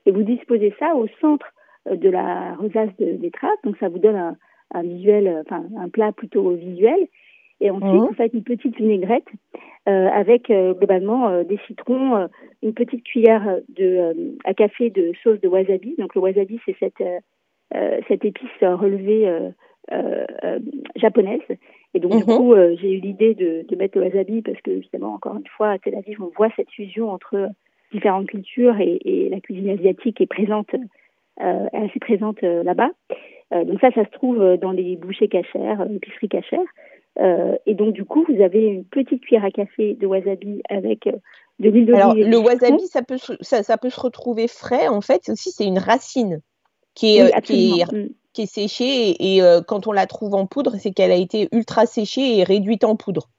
et 0.06 0.12
vous 0.12 0.24
disposez 0.24 0.74
ça 0.80 0.96
au 0.96 1.08
centre 1.22 1.48
euh, 1.88 1.96
de 1.96 2.10
la 2.10 2.56
rosace 2.56 2.96
de 3.00 3.14
betterave. 3.14 3.58
Donc 3.64 3.78
ça 3.78 3.90
vous 3.90 4.00
donne 4.00 4.16
un, 4.16 4.38
un 4.74 4.84
visuel, 4.84 5.28
euh, 5.28 5.42
enfin 5.42 5.66
un 5.78 5.90
plat 5.90 6.12
plutôt 6.12 6.52
visuel. 6.52 7.08
Et 7.60 7.72
ensuite, 7.72 7.92
mmh. 7.92 8.06
vous 8.06 8.14
faites 8.14 8.34
une 8.34 8.44
petite 8.44 8.78
vinaigrette 8.78 9.28
euh, 9.90 10.08
avec 10.10 10.52
euh, 10.52 10.76
globalement 10.76 11.28
euh, 11.30 11.44
des 11.44 11.58
citrons, 11.66 12.30
une 12.62 12.74
petite 12.76 13.04
cuillère 13.04 13.58
de, 13.76 14.38
à 14.46 14.54
café 14.54 14.92
de 14.92 15.12
sauce 15.24 15.42
de 15.42 15.48
wasabi. 15.48 15.96
Donc 15.98 16.14
le 16.14 16.22
wasabi, 16.22 16.60
c'est 16.66 16.76
cette, 16.80 17.02
cette 18.08 18.26
épice 18.26 18.50
relevée 18.62 19.52
japonaise. 20.96 21.42
Et 21.94 22.00
donc, 22.00 22.12
du 22.12 22.32
mhm. 22.32 22.38
coup, 22.38 22.54
euh, 22.54 22.76
j'ai 22.80 22.92
eu 22.94 23.00
l'idée 23.00 23.34
de, 23.34 23.66
de, 23.68 23.76
mettre 23.76 23.98
le 23.98 24.06
wasabi 24.06 24.42
parce 24.42 24.60
que, 24.62 24.76
justement, 24.78 25.14
encore 25.14 25.36
une 25.36 25.48
fois, 25.56 25.72
à 25.72 25.80
Tel 25.80 25.96
Aviv, 25.96 26.22
on 26.22 26.32
voit 26.36 26.50
cette 26.56 26.70
fusion 26.70 27.10
entre 27.10 27.50
différentes 27.92 28.28
cultures 28.28 28.80
et, 28.80 29.00
et 29.04 29.30
la 29.30 29.40
cuisine 29.40 29.70
asiatique 29.70 30.20
est 30.20 30.28
présente, 30.28 30.76
euh, 31.42 31.66
assez 31.74 32.00
présente 32.00 32.44
euh, 32.44 32.64
là-bas. 32.64 32.90
Euh, 33.54 33.64
donc 33.64 33.80
ça, 33.80 33.92
ça 33.92 34.04
se 34.04 34.12
trouve 34.12 34.58
dans 34.58 34.72
les 34.72 34.98
bouchées 34.98 35.30
cachères, 35.30 35.88
épiceries 35.90 36.30
cachères. 36.30 36.60
et 37.66 37.74
donc, 37.74 37.94
du 37.94 38.04
coup, 38.04 38.26
vous 38.28 38.42
avez 38.42 38.66
une 38.66 38.86
petite 38.86 39.22
cuillère 39.22 39.46
à 39.46 39.52
café 39.52 39.96
de 39.96 40.06
wasabi 40.06 40.62
avec 40.70 41.06
de 41.60 41.70
l'huile 41.70 41.86
d'olive. 41.86 41.96
Alors, 41.96 42.16
le 42.16 42.38
wasabi, 42.38 42.86
ça 42.88 43.02
peut, 43.02 43.18
ça, 43.18 43.64
ça, 43.64 43.78
peut 43.78 43.90
se 43.90 44.00
retrouver 44.00 44.48
frais. 44.48 44.88
En 44.90 45.02
fait, 45.02 45.30
aussi, 45.30 45.52
c'est 45.52 45.66
une 45.66 45.80
racine 45.80 46.42
qui 46.98 47.18
est, 47.18 47.42
qui 47.42 47.80
est 47.80 47.94
mm 47.94 48.10
qui 48.38 48.44
est 48.44 48.46
séchée 48.46 49.16
et, 49.20 49.42
euh, 49.42 49.62
quand 49.68 49.88
on 49.88 49.92
la 49.92 50.06
trouve 50.06 50.36
en 50.36 50.46
poudre, 50.46 50.76
c'est 50.78 50.92
qu'elle 50.92 51.12
a 51.12 51.16
été 51.16 51.48
ultra 51.52 51.88
séchée 51.88 52.38
et 52.38 52.44
réduite 52.44 52.84
en 52.84 52.96
poudre. 52.96 53.30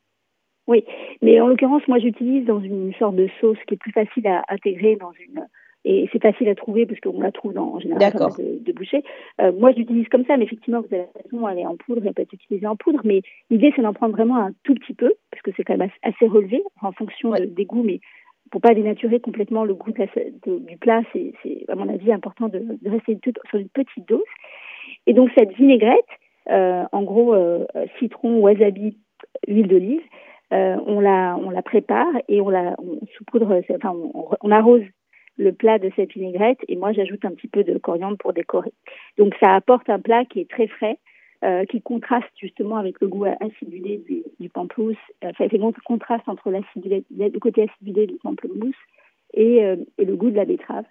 Oui, 0.67 0.85
mais 1.23 1.41
en 1.41 1.47
l'occurrence, 1.47 1.87
moi 1.87 2.01
j'utilise 2.01 2.45
dans 2.47 2.61
une 2.61 2.93
sorte 2.99 3.15
de 3.15 3.29
sauce 3.41 3.59
qui 3.69 3.75
est 3.75 3.77
plus 3.77 3.93
facile 3.93 4.27
à 4.27 4.43
intégrer 4.49 4.97
dans 4.97 5.13
une 5.13 5.47
et 5.85 6.09
c'est 6.13 6.21
facile 6.21 6.49
à 6.49 6.57
trouver 6.57 6.85
parce 6.85 6.99
qu'on 7.01 7.21
la 7.21 7.31
trouve 7.31 7.53
dans, 7.55 7.75
en 7.75 7.79
général 7.79 8.13
de, 8.13 8.59
de 8.63 8.73
boucher. 8.73 9.05
Euh, 9.41 9.53
moi, 9.53 9.73
j'utilise 9.75 10.09
comme 10.09 10.25
ça, 10.27 10.37
mais 10.37 10.45
effectivement, 10.45 10.81
vous 10.81 10.95
avez 10.95 11.07
raison, 11.23 11.49
elle 11.49 11.61
est 11.61 11.67
en 11.67 11.77
poudre, 11.77 12.03
elle 12.05 12.13
peut 12.13 12.23
être 12.23 12.33
utilisée 12.33 12.67
en 12.67 12.77
poudre, 12.77 13.01
mais 13.05 13.23
l'idée, 13.49 13.73
c'est 13.75 13.83
d'en 13.83 13.95
prendre 13.95 14.13
vraiment 14.13 14.37
un 14.39 14.51
tout 14.65 14.75
petit 14.75 14.93
peu, 14.93 15.15
parce 15.31 15.43
que 15.43 15.53
c'est 15.57 15.63
quand 15.63 15.77
même 15.77 15.89
assez 16.03 16.27
relevé 16.27 16.63
en 16.83 16.93
fonction 16.93 17.31
des 17.31 17.65
goûts, 17.65 17.85
mais 17.85 18.01
pour 18.51 18.61
pas 18.61 18.75
dénaturer 18.75 19.21
complètement 19.21 19.65
le 19.65 19.75
goût 19.75 19.93
du 19.93 20.77
plat, 20.79 21.03
c'est, 21.13 21.33
à 21.69 21.75
mon 21.75 21.89
avis 21.89 22.13
important 22.13 22.49
de, 22.49 22.59
de 22.59 22.91
rester 22.91 23.19
sur 23.49 23.59
une 23.59 23.69
petite 23.69 24.09
dose. 24.09 24.23
Et 25.07 25.15
donc 25.15 25.31
cette 25.37 25.53
vinaigrette, 25.55 26.07
euh, 26.51 26.85
en 26.93 27.03
gros 27.03 27.35
euh, 27.35 27.67
citron, 27.99 28.39
wasabi, 28.41 28.97
huile 29.47 29.69
d'olive, 29.69 30.03
euh, 30.53 30.77
on 30.87 31.01
la 31.01 31.39
la 31.53 31.63
prépare 31.63 32.13
et 32.29 32.41
on 32.41 32.49
la 32.49 32.75
saupoudre, 33.17 33.61
enfin 33.75 33.95
on, 34.41 34.51
arrose 34.51 34.85
le 35.37 35.53
plat 35.53 35.79
de 35.79 35.91
cette 35.95 36.13
vinaigrette 36.13 36.59
et 36.69 36.77
moi 36.77 36.93
j'ajoute 36.93 37.25
un 37.25 37.33
petit 37.33 37.49
peu 37.49 37.65
de 37.65 37.77
coriandre 37.79 38.17
pour 38.17 38.33
décorer. 38.33 38.73
Donc 39.19 39.35
ça 39.43 39.55
apporte 39.55 39.91
un 39.91 40.01
plat 40.01 40.25
qui 40.25 40.41
est 40.41 40.51
très 40.51 40.67
frais, 40.69 40.99
euh, 41.45 41.65
qui 41.67 41.81
contraste 41.81 42.29
justement 42.41 42.77
avec 42.77 43.01
le 43.01 43.09
goût 43.09 43.25
acidulé 43.25 43.99
du, 43.99 44.23
du 44.41 44.49
pamplemousse, 44.49 44.97
enfin 45.25 45.47
c'est 45.51 45.63
un 45.63 45.73
contraste 45.85 46.29
entre 46.29 46.51
le 46.51 47.39
côté 47.39 47.69
acidulé 47.69 48.07
du 48.07 48.17
pamplemousse 48.17 48.75
et, 49.35 49.65
euh, 49.65 49.77
et 49.99 50.05
le 50.05 50.17
goût 50.17 50.31
de 50.31 50.37
la 50.37 50.45
betterave. 50.45 50.85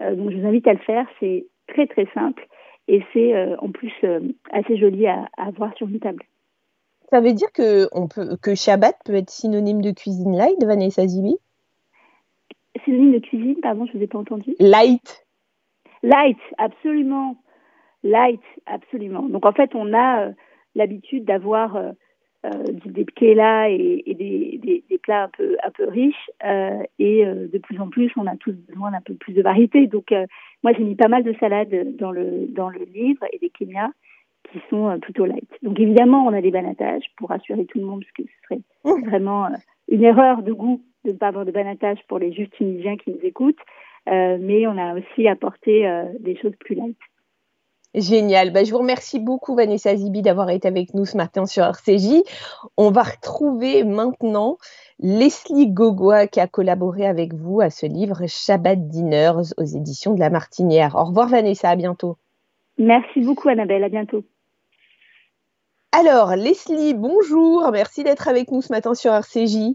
Euh, 0.00 0.14
donc 0.14 0.30
je 0.30 0.36
vous 0.36 0.46
invite 0.46 0.66
à 0.66 0.74
le 0.74 0.78
faire, 0.80 1.06
c'est 1.20 1.46
très 1.68 1.86
très 1.86 2.06
simple 2.12 2.46
et 2.88 3.02
c'est 3.12 3.34
euh, 3.34 3.56
en 3.58 3.70
plus 3.70 3.92
euh, 4.04 4.20
assez 4.50 4.76
joli 4.76 5.06
à, 5.06 5.28
à, 5.36 5.50
voir 5.50 5.74
sur 5.76 5.88
une 5.88 6.00
table. 6.00 6.22
Ça 7.10 7.20
veut 7.20 7.32
dire 7.32 7.52
que, 7.52 7.88
on 7.92 8.08
peut, 8.08 8.36
que 8.42 8.54
Shabbat 8.54 8.96
peut 9.04 9.14
être 9.14 9.30
synonyme 9.30 9.80
de 9.80 9.92
cuisine 9.92 10.36
light, 10.36 10.62
Vanessa 10.64 11.06
Zibi? 11.06 11.36
Synonyme 12.84 13.12
de 13.12 13.18
cuisine, 13.20 13.56
pardon, 13.62 13.86
je 13.86 13.92
ne 13.92 13.98
vous 13.98 14.04
ai 14.04 14.08
pas 14.08 14.18
entendu. 14.18 14.54
Light. 14.58 15.24
Light, 16.02 16.38
absolument. 16.58 17.36
Light, 18.06 18.42
absolument. 18.66 19.22
Donc 19.22 19.46
en 19.46 19.52
fait, 19.52 19.74
on 19.74 19.92
a 19.92 20.26
euh, 20.26 20.32
l'habitude 20.74 21.24
d'avoir 21.24 21.76
euh, 22.46 22.62
des 22.84 23.04
pkela 23.04 23.70
et, 23.70 24.02
et 24.06 24.14
des, 24.14 24.60
des, 24.62 24.84
des, 24.88 24.98
plats 24.98 25.24
un 25.24 25.28
peu, 25.28 25.56
un 25.64 25.70
peu 25.70 25.88
riches. 25.88 26.30
Euh, 26.44 26.82
et 26.98 27.26
euh, 27.26 27.48
de 27.52 27.58
plus 27.58 27.80
en 27.80 27.88
plus, 27.88 28.12
on 28.16 28.26
a 28.26 28.36
tous 28.36 28.52
besoin 28.52 28.92
d'un 28.92 29.00
peu 29.00 29.14
plus 29.14 29.32
de 29.32 29.42
variété. 29.42 29.86
Donc, 29.86 30.12
moi, 30.62 30.72
j'ai 30.72 30.84
mis 30.84 30.94
pas 30.94 31.08
mal 31.08 31.24
de 31.24 31.34
salades 31.40 31.96
dans 31.96 32.12
le, 32.12 32.46
dans 32.48 32.68
le 32.68 32.84
livre 32.84 33.24
et 33.32 33.38
des 33.38 33.50
kémias 33.50 33.90
qui 34.52 34.60
sont 34.70 34.96
plutôt 35.00 35.24
light. 35.24 35.50
Donc 35.62 35.80
évidemment, 35.80 36.24
on 36.24 36.32
a 36.32 36.40
des 36.40 36.52
banatage 36.52 37.02
pour 37.16 37.30
rassurer 37.30 37.64
tout 37.66 37.78
le 37.80 37.84
monde, 37.84 38.04
parce 38.04 38.12
que 38.12 38.22
ce 38.22 38.42
serait 38.44 38.60
mmh. 38.84 39.08
vraiment 39.08 39.48
une 39.88 40.04
erreur 40.04 40.42
de 40.42 40.52
goût 40.52 40.82
de 41.04 41.10
ne 41.10 41.16
pas 41.16 41.28
avoir 41.28 41.44
de 41.44 41.50
banatage 41.50 41.98
pour 42.06 42.20
les 42.20 42.32
justes 42.32 42.52
tunisiens 42.52 42.96
qui 42.96 43.10
nous 43.10 43.24
écoutent. 43.24 43.58
mais 44.06 44.68
on 44.68 44.78
a 44.78 44.94
aussi 44.94 45.26
apporté 45.26 45.90
des 46.20 46.36
choses 46.36 46.54
plus 46.60 46.76
light. 46.76 46.96
Génial. 47.96 48.52
Bah, 48.52 48.62
je 48.62 48.70
vous 48.72 48.78
remercie 48.78 49.18
beaucoup, 49.18 49.54
Vanessa 49.54 49.96
Zibi, 49.96 50.20
d'avoir 50.20 50.50
été 50.50 50.68
avec 50.68 50.92
nous 50.92 51.06
ce 51.06 51.16
matin 51.16 51.46
sur 51.46 51.64
RCJ. 51.64 52.22
On 52.76 52.90
va 52.90 53.02
retrouver 53.02 53.84
maintenant 53.84 54.58
Leslie 54.98 55.68
Gogoa 55.68 56.26
qui 56.26 56.38
a 56.38 56.46
collaboré 56.46 57.06
avec 57.06 57.32
vous 57.32 57.62
à 57.62 57.70
ce 57.70 57.86
livre 57.86 58.26
Shabbat 58.26 58.86
Dinners 58.86 59.54
aux 59.56 59.64
éditions 59.64 60.12
de 60.12 60.20
La 60.20 60.28
Martinière. 60.28 60.94
Au 60.94 61.04
revoir, 61.04 61.28
Vanessa. 61.28 61.70
À 61.70 61.76
bientôt. 61.76 62.18
Merci 62.76 63.22
beaucoup, 63.22 63.48
Annabelle. 63.48 63.82
À 63.82 63.88
bientôt. 63.88 64.24
Alors, 65.92 66.36
Leslie, 66.36 66.92
bonjour. 66.92 67.70
Merci 67.72 68.04
d'être 68.04 68.28
avec 68.28 68.50
nous 68.50 68.60
ce 68.60 68.74
matin 68.74 68.92
sur 68.92 69.14
RCJ. 69.14 69.74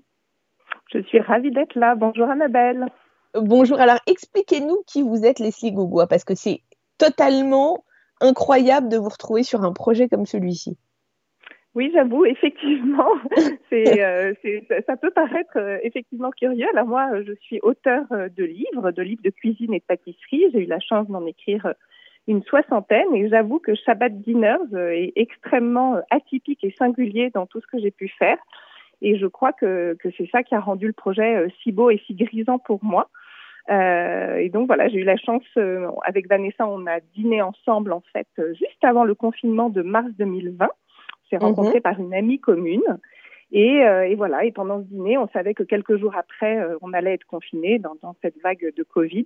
Je 0.94 1.02
suis 1.08 1.20
ravie 1.20 1.50
d'être 1.50 1.74
là. 1.74 1.96
Bonjour, 1.96 2.30
Annabelle. 2.30 2.86
Bonjour. 3.34 3.80
Alors, 3.80 3.98
expliquez-nous 4.06 4.84
qui 4.86 5.02
vous 5.02 5.26
êtes, 5.26 5.40
Leslie 5.40 5.72
Gogoa, 5.72 6.06
parce 6.06 6.24
que 6.24 6.36
c'est 6.36 6.62
totalement 7.00 7.84
incroyable 8.22 8.90
de 8.90 8.98
vous 8.98 9.10
retrouver 9.10 9.44
sur 9.44 9.64
un 9.64 9.74
projet 9.74 10.08
comme 10.08 10.26
celui-ci. 10.26 10.78
Oui, 11.74 11.90
j'avoue, 11.94 12.26
effectivement, 12.26 13.14
euh, 13.74 14.34
ça 14.86 14.98
peut 14.98 15.12
paraître 15.12 15.56
euh, 15.56 15.78
effectivement 15.84 16.30
curieux. 16.32 16.68
Alors 16.74 16.86
moi, 16.86 17.10
je 17.24 17.32
suis 17.34 17.62
auteur 17.62 18.04
euh, 18.12 18.28
de 18.28 18.44
livres, 18.44 18.92
de 18.92 19.02
livres 19.02 19.22
de 19.24 19.30
cuisine 19.30 19.74
et 19.74 19.80
de 19.80 19.86
pâtisserie. 19.86 20.48
J'ai 20.52 20.64
eu 20.64 20.66
la 20.66 20.82
chance 20.82 21.08
d'en 21.08 21.26
écrire 21.26 21.74
une 22.28 22.44
soixantaine 22.44 23.16
et 23.16 23.30
j'avoue 23.30 23.60
que 23.60 23.74
Shabbat 23.74 24.20
Dinners 24.20 24.76
est 24.94 25.14
extrêmement 25.16 26.02
atypique 26.12 26.64
et 26.64 26.76
singulier 26.78 27.30
dans 27.34 27.46
tout 27.46 27.62
ce 27.62 27.68
que 27.68 27.80
j'ai 27.80 27.92
pu 27.92 28.10
faire. 28.10 28.38
Et 29.02 29.18
je 29.18 29.26
crois 29.26 29.54
que, 29.54 29.96
que 30.00 30.10
c'est 30.18 30.30
ça 30.30 30.44
qui 30.44 30.54
a 30.54 30.60
rendu 30.60 30.88
le 30.88 30.94
projet 30.94 31.48
si 31.64 31.72
beau 31.72 31.90
et 31.90 32.02
si 32.06 32.14
grisant 32.14 32.60
pour 32.60 32.84
moi. 32.84 33.10
Euh, 33.70 34.38
et 34.38 34.50
donc 34.50 34.68
voilà, 34.68 34.88
j'ai 34.88 35.00
eu 35.00 35.04
la 35.04 35.18
chance, 35.18 35.44
euh, 35.58 35.88
avec 36.04 36.28
Vanessa, 36.28 36.68
on 36.68 36.88
a 36.88 37.00
dîné 37.16 37.42
ensemble 37.42 37.94
en 37.94 38.04
fait 38.14 38.28
euh, 38.40 38.54
juste 38.54 38.84
avant 38.84 39.04
le 39.04 39.16
confinement 39.16 39.70
de 39.70 39.82
mars 39.82 40.10
2020. 40.18 40.66
On 40.66 41.30
s'est 41.30 41.38
rencontrés 41.38 41.76
mhm. 41.76 41.82
par 41.82 42.00
une 42.00 42.14
amie 42.14 42.40
commune. 42.40 43.00
Et, 43.54 43.80
et, 43.82 44.16
voilà, 44.16 44.46
et 44.46 44.54
pendant 44.54 44.80
ce 44.80 44.88
dîner, 44.88 45.18
on 45.18 45.28
savait 45.28 45.54
que 45.54 45.64
quelques 45.64 45.98
jours 45.98 46.16
après, 46.16 46.58
on 46.82 46.94
allait 46.94 47.16
être 47.16 47.26
confinés 47.26 47.80
dans, 47.80 47.96
dans, 48.02 48.16
cette 48.22 48.42
vague 48.42 48.74
de 48.78 48.84
Covid. 48.84 49.26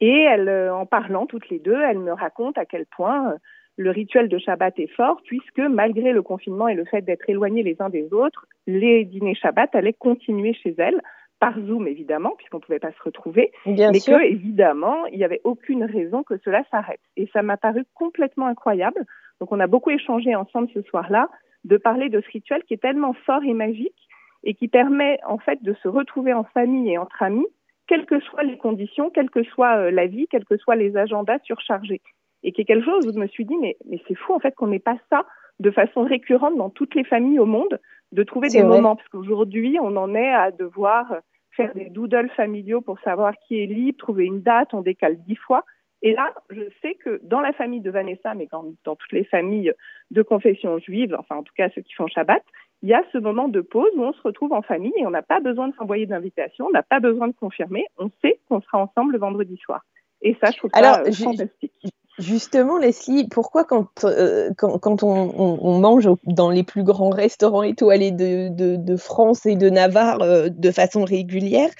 Et 0.00 0.20
elle, 0.20 0.48
en 0.70 0.86
parlant 0.86 1.26
toutes 1.26 1.48
les 1.48 1.58
deux, 1.58 1.74
elle 1.74 1.98
me 1.98 2.12
raconte 2.12 2.56
à 2.56 2.64
quel 2.64 2.86
point 2.86 3.34
le 3.76 3.90
rituel 3.90 4.28
de 4.28 4.38
Shabbat 4.38 4.78
est 4.78 4.92
fort, 4.94 5.20
puisque 5.24 5.58
malgré 5.58 6.12
le 6.12 6.22
confinement 6.22 6.68
et 6.68 6.74
le 6.74 6.84
fait 6.84 7.02
d'être 7.02 7.28
éloignés 7.28 7.64
les 7.64 7.74
uns 7.80 7.88
des 7.88 8.12
autres, 8.12 8.46
les 8.68 9.04
dîners 9.04 9.34
Shabbat 9.34 9.74
allaient 9.74 9.92
continuer 9.92 10.54
chez 10.54 10.76
elle 10.78 11.00
par 11.40 11.58
Zoom 11.60 11.86
évidemment, 11.86 12.34
puisqu'on 12.36 12.58
ne 12.58 12.62
pouvait 12.62 12.78
pas 12.78 12.92
se 12.92 13.02
retrouver, 13.02 13.52
Bien 13.66 13.90
mais 13.92 14.00
sûr. 14.00 14.18
que 14.18 14.24
évidemment, 14.24 15.06
il 15.06 15.18
n'y 15.18 15.24
avait 15.24 15.40
aucune 15.44 15.84
raison 15.84 16.22
que 16.22 16.36
cela 16.44 16.64
s'arrête. 16.70 17.00
Et 17.16 17.28
ça 17.32 17.42
m'a 17.42 17.56
paru 17.56 17.84
complètement 17.94 18.46
incroyable. 18.46 19.04
Donc 19.40 19.52
on 19.52 19.60
a 19.60 19.66
beaucoup 19.66 19.90
échangé 19.90 20.34
ensemble 20.34 20.68
ce 20.74 20.82
soir-là 20.82 21.28
de 21.64 21.76
parler 21.76 22.08
de 22.08 22.20
ce 22.20 22.30
rituel 22.30 22.62
qui 22.64 22.74
est 22.74 22.82
tellement 22.82 23.12
fort 23.12 23.42
et 23.44 23.54
magique 23.54 24.08
et 24.44 24.54
qui 24.54 24.68
permet 24.68 25.18
en 25.26 25.38
fait 25.38 25.62
de 25.62 25.74
se 25.82 25.88
retrouver 25.88 26.32
en 26.32 26.44
famille 26.44 26.90
et 26.90 26.98
entre 26.98 27.22
amis, 27.22 27.46
quelles 27.86 28.06
que 28.06 28.20
soient 28.20 28.42
les 28.42 28.58
conditions, 28.58 29.10
quelle 29.10 29.30
que 29.30 29.42
soit 29.42 29.76
euh, 29.76 29.90
la 29.90 30.06
vie, 30.06 30.26
quels 30.30 30.44
que 30.44 30.56
soient 30.56 30.76
les 30.76 30.96
agendas 30.96 31.38
surchargés. 31.44 32.00
Et 32.42 32.52
qui 32.52 32.60
est 32.60 32.64
quelque 32.64 32.84
chose 32.84 33.06
où 33.06 33.12
je 33.12 33.18
me 33.18 33.26
suis 33.26 33.44
dit, 33.44 33.56
mais, 33.56 33.76
mais 33.88 34.00
c'est 34.06 34.14
fou 34.14 34.34
en 34.34 34.38
fait 34.38 34.54
qu'on 34.54 34.68
n'ait 34.68 34.78
pas 34.78 34.96
ça 35.10 35.26
de 35.58 35.70
façon 35.70 36.04
récurrente 36.04 36.56
dans 36.56 36.70
toutes 36.70 36.94
les 36.94 37.04
familles 37.04 37.40
au 37.40 37.46
monde, 37.46 37.80
de 38.12 38.22
trouver 38.22 38.48
des 38.48 38.62
moments, 38.62 38.96
parce 38.96 39.08
qu'aujourd'hui, 39.08 39.78
on 39.80 39.96
en 39.96 40.14
est 40.14 40.32
à 40.32 40.50
devoir 40.50 41.16
faire 41.52 41.74
des 41.74 41.90
doodles 41.90 42.30
familiaux 42.30 42.80
pour 42.80 42.98
savoir 43.00 43.34
qui 43.46 43.60
est 43.62 43.66
libre, 43.66 43.98
trouver 43.98 44.24
une 44.24 44.40
date, 44.40 44.74
on 44.74 44.80
décale 44.80 45.20
dix 45.24 45.36
fois. 45.36 45.64
Et 46.02 46.12
là, 46.12 46.32
je 46.50 46.62
sais 46.80 46.94
que 46.94 47.20
dans 47.24 47.40
la 47.40 47.52
famille 47.52 47.80
de 47.80 47.90
Vanessa, 47.90 48.34
mais 48.34 48.46
dans, 48.50 48.64
dans 48.84 48.94
toutes 48.94 49.12
les 49.12 49.24
familles 49.24 49.72
de 50.12 50.22
confession 50.22 50.78
juive, 50.78 51.16
enfin 51.18 51.36
en 51.36 51.42
tout 51.42 51.52
cas 51.56 51.68
ceux 51.74 51.82
qui 51.82 51.92
font 51.94 52.06
Shabbat, 52.06 52.42
il 52.82 52.88
y 52.88 52.94
a 52.94 53.02
ce 53.12 53.18
moment 53.18 53.48
de 53.48 53.60
pause 53.60 53.90
où 53.96 54.02
on 54.02 54.12
se 54.12 54.22
retrouve 54.22 54.52
en 54.52 54.62
famille 54.62 54.92
et 54.96 55.06
on 55.06 55.10
n'a 55.10 55.22
pas 55.22 55.40
besoin 55.40 55.68
de 55.68 55.74
s'envoyer 55.74 56.06
d'invitation, 56.06 56.66
on 56.66 56.70
n'a 56.70 56.84
pas 56.84 57.00
besoin 57.00 57.26
de 57.26 57.32
confirmer, 57.32 57.86
on 57.98 58.10
sait 58.22 58.38
qu'on 58.48 58.60
sera 58.60 58.78
ensemble 58.78 59.12
le 59.12 59.18
vendredi 59.18 59.56
soir. 59.56 59.84
Et 60.22 60.36
ça, 60.40 60.52
je 60.52 60.58
trouve 60.58 60.70
ça 60.72 61.00
euh, 61.00 61.12
fantastique. 61.12 61.72
Justement, 62.18 62.78
Leslie, 62.78 63.28
pourquoi 63.30 63.62
quand, 63.62 64.04
euh, 64.04 64.50
quand, 64.56 65.04
on, 65.04 65.78
mange 65.78 66.08
dans 66.24 66.50
les 66.50 66.64
plus 66.64 66.82
grands 66.82 67.10
restaurants 67.10 67.62
étoilés 67.62 68.10
de, 68.10 68.48
de, 68.76 68.96
France 68.96 69.46
et 69.46 69.54
de 69.54 69.70
Navarre 69.70 70.20
euh, 70.22 70.48
de 70.48 70.70
façon 70.72 71.04
régulière, 71.04 71.70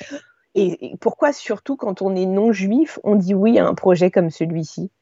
et, 0.54 0.94
pourquoi 1.00 1.32
surtout 1.32 1.76
quand 1.76 2.02
on 2.02 2.14
est 2.14 2.26
non 2.26 2.52
juif, 2.52 3.00
on 3.02 3.16
dit 3.16 3.34
oui 3.34 3.58
à 3.58 3.66
un 3.66 3.74
projet 3.74 4.12
comme 4.12 4.30
celui-ci? 4.30 4.92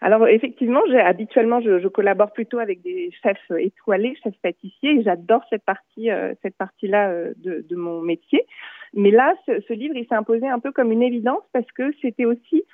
Alors 0.00 0.26
effectivement, 0.26 0.82
habituellement, 1.04 1.60
je, 1.60 1.86
collabore 1.86 2.32
plutôt 2.32 2.58
avec 2.58 2.82
des 2.82 3.12
chefs 3.22 3.52
étoilés, 3.56 4.16
chefs 4.24 4.34
pâtissiers, 4.42 4.98
et 4.98 5.02
j'adore 5.04 5.42
cette 5.50 5.62
partie, 5.62 6.10
euh, 6.10 6.34
cette 6.42 6.56
partie-là 6.56 7.14
de, 7.36 7.64
de, 7.68 7.76
mon 7.76 8.00
métier. 8.00 8.44
Mais 8.92 9.12
là, 9.12 9.36
ce 9.46 9.72
livre, 9.72 9.94
il 9.96 10.04
s'est 10.08 10.16
imposé 10.16 10.48
un 10.48 10.58
peu 10.58 10.72
comme 10.72 10.90
une 10.90 11.02
évidence 11.02 11.44
parce 11.52 11.70
que 11.70 11.92
c'était 12.02 12.24
aussi 12.24 12.64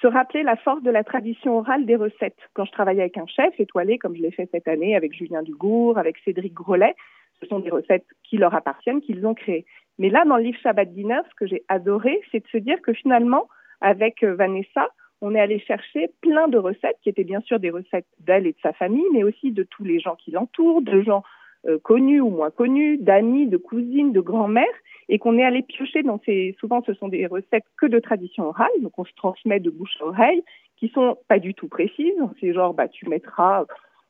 se 0.00 0.06
rappeler 0.06 0.42
la 0.42 0.56
force 0.56 0.82
de 0.82 0.90
la 0.90 1.04
tradition 1.04 1.58
orale 1.58 1.84
des 1.86 1.96
recettes. 1.96 2.38
Quand 2.54 2.64
je 2.64 2.72
travaillais 2.72 3.02
avec 3.02 3.18
un 3.18 3.26
chef 3.26 3.58
étoilé, 3.58 3.98
comme 3.98 4.16
je 4.16 4.22
l'ai 4.22 4.30
fait 4.30 4.48
cette 4.50 4.68
année 4.68 4.96
avec 4.96 5.12
Julien 5.14 5.42
Dugour, 5.42 5.98
avec 5.98 6.16
Cédric 6.24 6.54
Grolet, 6.54 6.94
ce 7.40 7.46
sont 7.46 7.58
des 7.58 7.70
recettes 7.70 8.06
qui 8.22 8.36
leur 8.36 8.54
appartiennent, 8.54 9.00
qu'ils 9.00 9.26
ont 9.26 9.34
créées. 9.34 9.66
Mais 9.98 10.08
là, 10.08 10.24
dans 10.24 10.36
le 10.36 10.42
livre 10.42 10.58
Shabbat 10.60 10.92
Dinner, 10.92 11.20
ce 11.28 11.34
que 11.34 11.46
j'ai 11.46 11.64
adoré, 11.68 12.20
c'est 12.32 12.40
de 12.40 12.48
se 12.48 12.58
dire 12.58 12.80
que 12.82 12.92
finalement, 12.92 13.48
avec 13.80 14.22
euh, 14.22 14.34
Vanessa, 14.34 14.88
on 15.20 15.34
est 15.34 15.40
allé 15.40 15.58
chercher 15.60 16.10
plein 16.20 16.48
de 16.48 16.58
recettes 16.58 16.98
qui 17.02 17.08
étaient 17.08 17.24
bien 17.24 17.40
sûr 17.40 17.58
des 17.58 17.70
recettes 17.70 18.06
d'elle 18.20 18.46
et 18.46 18.52
de 18.52 18.58
sa 18.62 18.72
famille, 18.72 19.04
mais 19.12 19.24
aussi 19.24 19.52
de 19.52 19.62
tous 19.62 19.84
les 19.84 20.00
gens 20.00 20.16
qui 20.16 20.30
l'entourent, 20.30 20.82
de 20.82 21.02
gens 21.02 21.22
euh, 21.66 21.78
connus 21.78 22.20
ou 22.20 22.30
moins 22.30 22.50
connus, 22.50 22.98
d'amis, 22.98 23.46
de 23.46 23.56
cousines, 23.56 24.12
de 24.12 24.20
grand-mères, 24.20 24.64
et 25.08 25.18
qu'on 25.18 25.38
est 25.38 25.44
allé 25.44 25.62
piocher 25.62 26.02
dans 26.02 26.20
ces, 26.24 26.56
souvent 26.58 26.82
ce 26.86 26.94
sont 26.94 27.08
des 27.08 27.26
recettes 27.26 27.64
que 27.76 27.86
de 27.86 27.98
tradition 27.98 28.44
orale, 28.44 28.70
donc 28.80 28.98
on 28.98 29.04
se 29.04 29.14
transmet 29.14 29.60
de 29.60 29.70
bouche 29.70 29.96
à 30.00 30.06
oreille, 30.06 30.42
qui 30.76 30.88
sont 30.88 31.16
pas 31.28 31.38
du 31.38 31.54
tout 31.54 31.68
précises. 31.68 32.14
C'est 32.40 32.52
genre, 32.52 32.74
bah, 32.74 32.88
tu 32.88 33.08
mettras, 33.08 33.64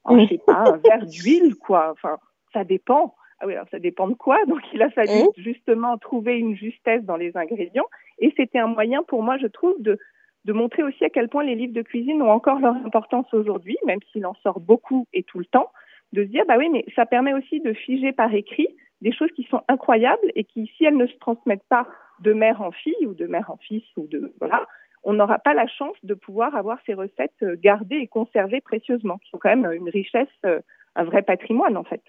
oh, 0.05 0.19
je 0.19 0.27
sais 0.27 0.41
pas, 0.47 0.65
un 0.67 0.77
verre 0.77 1.07
d'huile, 1.07 1.55
quoi. 1.57 1.91
Enfin, 1.93 2.17
ça 2.53 2.65
dépend. 2.65 3.15
Ah 3.41 3.47
oui, 3.47 3.55
alors 3.55 3.69
ça 3.71 3.81
dépend 3.81 4.09
de 4.09 4.15
quoi. 4.15 4.39
Donc 4.47 4.61
il 4.73 4.81
a 4.83 4.91
fallu 4.91 5.29
justement 5.37 5.99
trouver 5.99 6.39
une 6.39 6.57
justesse 6.57 7.03
dans 7.05 7.17
les 7.17 7.37
ingrédients. 7.37 7.87
Et 8.19 8.33
c'était 8.37 8.61
un 8.61 8.69
moyen 8.69 9.03
pour 9.03 9.23
moi, 9.23 9.37
je 9.39 9.49
trouve, 9.49 9.75
de, 9.81 9.99
de 10.45 10.53
montrer 10.53 10.83
aussi 10.83 11.05
à 11.05 11.11
quel 11.11 11.29
point 11.29 11.45
les 11.45 11.57
livres 11.57 11.75
de 11.75 11.83
cuisine 11.83 12.23
ont 12.23 12.31
encore 12.31 12.61
leur 12.61 12.75
importance 12.77 13.27
aujourd'hui, 13.35 13.77
même 13.85 13.99
s'il 14.13 14.25
en 14.25 14.35
sort 14.35 14.61
beaucoup 14.61 15.07
et 15.13 15.25
tout 15.25 15.41
le 15.41 15.47
temps, 15.47 15.71
de 16.15 16.25
se 16.25 16.29
dire, 16.29 16.45
bah 16.47 16.57
oui, 16.57 16.71
mais 16.71 16.85
ça 16.97 17.05
permet 17.05 17.35
aussi 17.35 17.61
de 17.61 17.73
figer 17.75 18.13
par 18.13 18.33
écrit 18.33 18.69
des 19.03 19.13
choses 19.13 19.31
qui 19.33 19.43
sont 19.45 19.61
incroyables 19.69 20.33
et 20.35 20.45
qui, 20.45 20.71
si 20.77 20.85
elles 20.85 20.97
ne 20.97 21.07
se 21.07 21.17
transmettent 21.19 21.69
pas 21.69 21.87
de 22.21 22.33
mère 22.33 22.63
en 22.63 22.71
fille 22.71 23.07
ou 23.07 23.13
de 23.13 23.27
mère 23.27 23.51
en 23.51 23.59
fils 23.59 23.85
ou 23.97 24.07
de 24.07 24.33
voilà, 24.39 24.67
on 25.03 25.13
n'aura 25.13 25.39
pas 25.39 25.53
la 25.53 25.67
chance 25.67 25.97
de 26.03 26.15
pouvoir 26.15 26.57
avoir 26.57 26.79
ces 26.87 26.95
recettes 26.95 27.43
euh, 27.43 27.57
gardées 27.61 27.97
et 27.97 28.07
conservées 28.07 28.63
précieusement, 28.63 29.19
qui 29.19 29.29
sont 29.31 29.39
quand 29.39 29.55
même 29.55 29.71
une 29.73 29.91
richesse, 29.91 30.29
euh, 30.47 30.61
un 30.95 31.05
vrai 31.05 31.23
patrimoine 31.23 31.77
en 31.77 31.85
fait. 31.85 32.03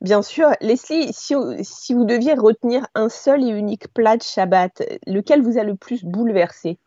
Bien 0.00 0.22
sûr. 0.22 0.48
Leslie, 0.60 1.12
si, 1.12 1.34
si 1.62 1.94
vous 1.94 2.04
deviez 2.04 2.34
retenir 2.34 2.86
un 2.94 3.08
seul 3.08 3.44
et 3.44 3.50
unique 3.50 3.92
plat 3.92 4.16
de 4.16 4.22
Shabbat, 4.22 4.82
lequel 5.06 5.42
vous 5.42 5.58
a 5.58 5.64
le 5.64 5.76
plus 5.76 6.04
bouleversé? 6.04 6.78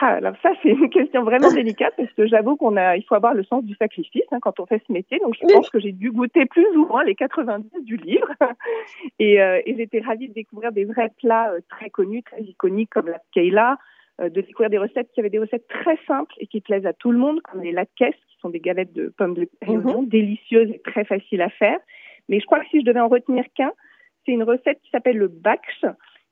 Ah, 0.00 0.14
alors 0.14 0.34
ça, 0.42 0.52
c'est 0.62 0.70
une 0.70 0.88
question 0.88 1.24
vraiment 1.24 1.52
délicate 1.52 1.94
parce 1.96 2.12
que 2.12 2.26
j'avoue 2.26 2.56
qu'on 2.56 2.76
a, 2.76 2.96
il 2.96 3.02
faut 3.02 3.14
avoir 3.14 3.34
le 3.34 3.44
sens 3.44 3.64
du 3.64 3.74
sacrifice 3.74 4.24
hein, 4.30 4.38
quand 4.40 4.60
on 4.60 4.66
fait 4.66 4.82
ce 4.86 4.92
métier. 4.92 5.18
Donc, 5.18 5.34
je 5.34 5.52
pense 5.52 5.68
que 5.68 5.80
j'ai 5.80 5.92
dû 5.92 6.10
goûter 6.10 6.46
plus 6.46 6.66
ou 6.76 6.86
moins 6.86 7.04
les 7.04 7.14
90 7.14 7.84
du 7.84 7.96
livre. 7.96 8.28
Et, 9.18 9.40
euh, 9.42 9.60
et 9.66 9.76
j'étais 9.76 10.00
ravie 10.00 10.28
de 10.28 10.34
découvrir 10.34 10.72
des 10.72 10.84
vrais 10.84 11.10
plats 11.18 11.50
euh, 11.52 11.60
très 11.68 11.90
connus, 11.90 12.22
très 12.22 12.42
iconiques 12.42 12.90
comme 12.90 13.08
la 13.08 13.20
keila, 13.32 13.78
euh, 14.20 14.28
de 14.28 14.40
découvrir 14.40 14.70
des 14.70 14.78
recettes 14.78 15.10
qui 15.12 15.20
avaient 15.20 15.30
des 15.30 15.38
recettes 15.38 15.66
très 15.68 15.98
simples 16.06 16.34
et 16.38 16.46
qui 16.46 16.60
plaisent 16.60 16.86
à 16.86 16.92
tout 16.92 17.10
le 17.10 17.18
monde, 17.18 17.40
comme 17.42 17.62
les 17.62 17.72
latkes, 17.72 18.14
qui 18.28 18.38
sont 18.40 18.50
des 18.50 18.60
galettes 18.60 18.92
de 18.92 19.12
pommes 19.16 19.34
de 19.34 19.48
terre 19.60 19.70
mhm. 19.70 20.06
délicieuses 20.06 20.70
et 20.70 20.80
très 20.80 21.04
faciles 21.04 21.42
à 21.42 21.50
faire. 21.50 21.78
Mais 22.28 22.40
je 22.40 22.46
crois 22.46 22.60
que 22.60 22.68
si 22.68 22.80
je 22.80 22.84
devais 22.84 23.00
en 23.00 23.08
retenir 23.08 23.44
qu'un, 23.54 23.72
c'est 24.24 24.32
une 24.32 24.42
recette 24.42 24.80
qui 24.82 24.90
s'appelle 24.90 25.16
le 25.16 25.28
baksh, 25.28 25.84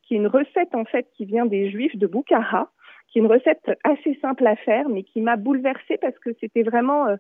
qui 0.03 0.15
est 0.15 0.19
une 0.19 0.27
recette 0.27 0.75
en 0.75 0.85
fait 0.85 1.07
qui 1.17 1.25
vient 1.25 1.47
des 1.47 1.71
Juifs 1.71 1.97
de 1.97 2.07
Bukhara 2.07 2.71
qui 3.09 3.19
est 3.19 3.23
une 3.23 3.29
recette 3.29 3.71
assez 3.85 4.15
simple 4.21 4.47
à 4.47 4.57
faire, 4.57 4.89
mais 4.89 5.03
qui 5.03 5.21
m'a 5.21 5.37
bouleversée 5.37 5.99
parce 6.01 6.19
que 6.19 6.31
c'était 6.41 6.63
vraiment 6.63 7.07
euh, 7.07 7.17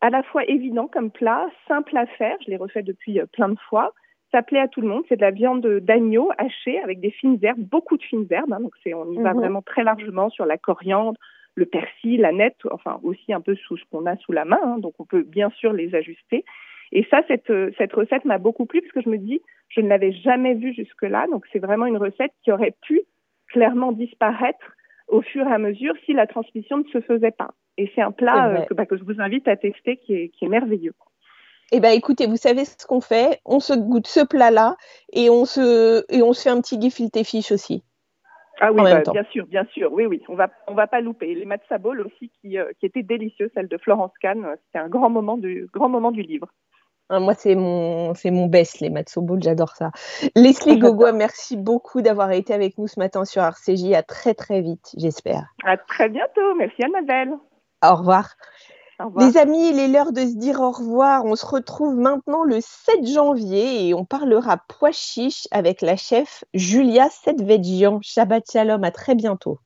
à 0.00 0.10
la 0.10 0.22
fois 0.22 0.44
évident 0.44 0.86
comme 0.86 1.10
plat, 1.10 1.48
simple 1.66 1.96
à 1.96 2.06
faire. 2.06 2.36
Je 2.44 2.50
l'ai 2.50 2.56
refait 2.56 2.82
depuis 2.82 3.20
euh, 3.20 3.26
plein 3.26 3.48
de 3.48 3.58
fois. 3.68 3.92
Ça 4.32 4.42
plaît 4.42 4.60
à 4.60 4.68
tout 4.68 4.80
le 4.80 4.88
monde. 4.88 5.04
C'est 5.08 5.16
de 5.16 5.22
la 5.22 5.30
viande 5.30 5.66
d'agneau 5.66 6.30
hachée 6.38 6.78
avec 6.80 7.00
des 7.00 7.10
fines 7.10 7.38
herbes, 7.42 7.60
beaucoup 7.60 7.96
de 7.96 8.02
fines 8.02 8.26
herbes. 8.30 8.52
Hein, 8.52 8.60
donc 8.60 8.74
on 8.86 9.12
y 9.12 9.22
va 9.22 9.32
mhm. 9.32 9.38
vraiment 9.38 9.62
très 9.62 9.84
largement 9.84 10.28
sur 10.28 10.44
la 10.44 10.58
coriandre, 10.58 11.18
le 11.54 11.66
persil, 11.66 12.20
la 12.20 12.32
nette, 12.32 12.58
enfin 12.70 13.00
aussi 13.02 13.32
un 13.32 13.40
peu 13.40 13.54
sous 13.54 13.76
ce 13.76 13.84
qu'on 13.90 14.06
a 14.06 14.16
sous 14.16 14.32
la 14.32 14.44
main, 14.44 14.58
hein, 14.64 14.78
donc 14.78 14.94
on 14.98 15.04
peut 15.04 15.22
bien 15.22 15.50
sûr 15.50 15.72
les 15.72 15.94
ajuster. 15.94 16.44
Et 16.90 17.06
ça, 17.10 17.22
cette, 17.28 17.52
cette 17.78 17.92
recette 17.92 18.24
m'a 18.24 18.38
beaucoup 18.38 18.66
plu 18.66 18.80
parce 18.80 18.92
que 18.92 19.02
je 19.02 19.08
me 19.08 19.18
dis, 19.18 19.40
je 19.68 19.80
ne 19.80 19.88
l'avais 19.88 20.12
jamais 20.12 20.54
vue 20.54 20.74
jusque-là, 20.74 21.26
donc 21.30 21.46
c'est 21.52 21.60
vraiment 21.60 21.86
une 21.86 21.96
recette 21.96 22.32
qui 22.42 22.50
aurait 22.50 22.74
pu 22.82 23.02
clairement 23.48 23.92
disparaître 23.92 24.73
au 25.14 25.22
fur 25.22 25.46
et 25.46 25.52
à 25.52 25.58
mesure 25.58 25.94
si 26.04 26.12
la 26.12 26.26
transmission 26.26 26.78
ne 26.78 26.84
se 26.92 27.00
faisait 27.00 27.30
pas. 27.30 27.50
Et 27.78 27.90
c'est 27.94 28.02
un 28.02 28.10
plat 28.10 28.48
euh, 28.48 28.62
que, 28.62 28.74
bah, 28.74 28.84
que, 28.84 28.96
je 28.96 29.04
vous 29.04 29.20
invite 29.20 29.46
à 29.46 29.56
tester 29.56 29.96
qui 29.96 30.12
est, 30.14 30.28
qui 30.30 30.44
est 30.44 30.48
merveilleux. 30.48 30.94
Eh 31.70 31.78
bien, 31.78 31.92
écoutez, 31.92 32.26
vous 32.26 32.36
savez 32.36 32.64
ce 32.64 32.84
qu'on 32.84 33.00
fait 33.00 33.40
On 33.44 33.60
se 33.60 33.74
goûte 33.74 34.08
ce 34.08 34.26
plat-là 34.26 34.76
et, 35.12 35.30
on 35.30 35.44
se, 35.44 36.04
et 36.12 36.22
on 36.22 36.32
se 36.32 36.42
fait 36.42 36.50
un 36.50 36.60
petit 36.60 36.80
gefilte 36.80 37.24
fish 37.24 37.52
aussi. 37.52 37.84
Ah 38.60 38.72
oui, 38.72 38.82
bah, 38.82 39.02
bien 39.12 39.24
sûr, 39.30 39.46
bien 39.46 39.64
sûr. 39.72 39.92
Oui, 39.92 40.06
oui, 40.06 40.20
on 40.28 40.34
va, 40.34 40.50
on 40.66 40.74
va 40.74 40.88
pas 40.88 41.00
louper. 41.00 41.32
Les 41.34 41.44
matza 41.44 41.78
ball 41.78 42.00
aussi 42.00 42.30
qui, 42.40 42.58
euh, 42.58 42.72
qui 42.80 42.86
étaient 42.86 43.02
délicieux, 43.02 43.50
celle 43.54 43.68
de 43.68 43.78
Florence 43.78 44.12
Kahn. 44.20 44.56
C'était 44.66 44.84
un 44.84 44.88
grand 44.88 45.10
moment 45.10 45.36
du, 45.36 45.68
grand 45.72 45.88
moment 45.88 46.10
du 46.10 46.22
livre. 46.22 46.48
Ah, 47.10 47.20
moi, 47.20 47.34
c'est 47.34 47.54
mon, 47.54 48.14
c'est 48.14 48.30
mon 48.30 48.46
best, 48.46 48.80
les 48.80 48.88
matzo 48.88 49.20
ball, 49.20 49.42
j'adore 49.42 49.76
ça. 49.76 49.90
Leslie 50.34 50.78
Gogo, 50.78 51.12
merci 51.12 51.56
beaucoup 51.56 52.00
d'avoir 52.00 52.32
été 52.32 52.54
avec 52.54 52.78
nous 52.78 52.86
ce 52.86 52.98
matin 52.98 53.24
sur 53.24 53.42
RCJ. 53.42 53.92
À 53.92 54.02
très, 54.02 54.34
très 54.34 54.62
vite, 54.62 54.90
j'espère. 54.96 55.46
À 55.64 55.76
très 55.76 56.08
bientôt. 56.08 56.54
Merci, 56.56 56.82
Annabelle. 56.82 57.34
Au 57.82 57.96
revoir. 57.96 58.36
Les 59.18 59.36
amis, 59.36 59.70
il 59.70 59.80
est 59.80 59.88
l'heure 59.88 60.12
de 60.12 60.20
se 60.20 60.36
dire 60.36 60.60
au 60.60 60.70
revoir. 60.70 61.24
On 61.24 61.34
se 61.34 61.44
retrouve 61.44 61.96
maintenant 61.96 62.44
le 62.44 62.60
7 62.60 63.04
janvier 63.06 63.88
et 63.88 63.94
on 63.94 64.04
parlera 64.04 64.58
pois 64.68 64.92
chiche 64.92 65.48
avec 65.50 65.82
la 65.82 65.96
chef 65.96 66.44
Julia 66.54 67.08
Sedvedjian. 67.10 67.98
Shabbat 68.02 68.50
Shalom, 68.50 68.84
à 68.84 68.92
très 68.92 69.16
bientôt. 69.16 69.58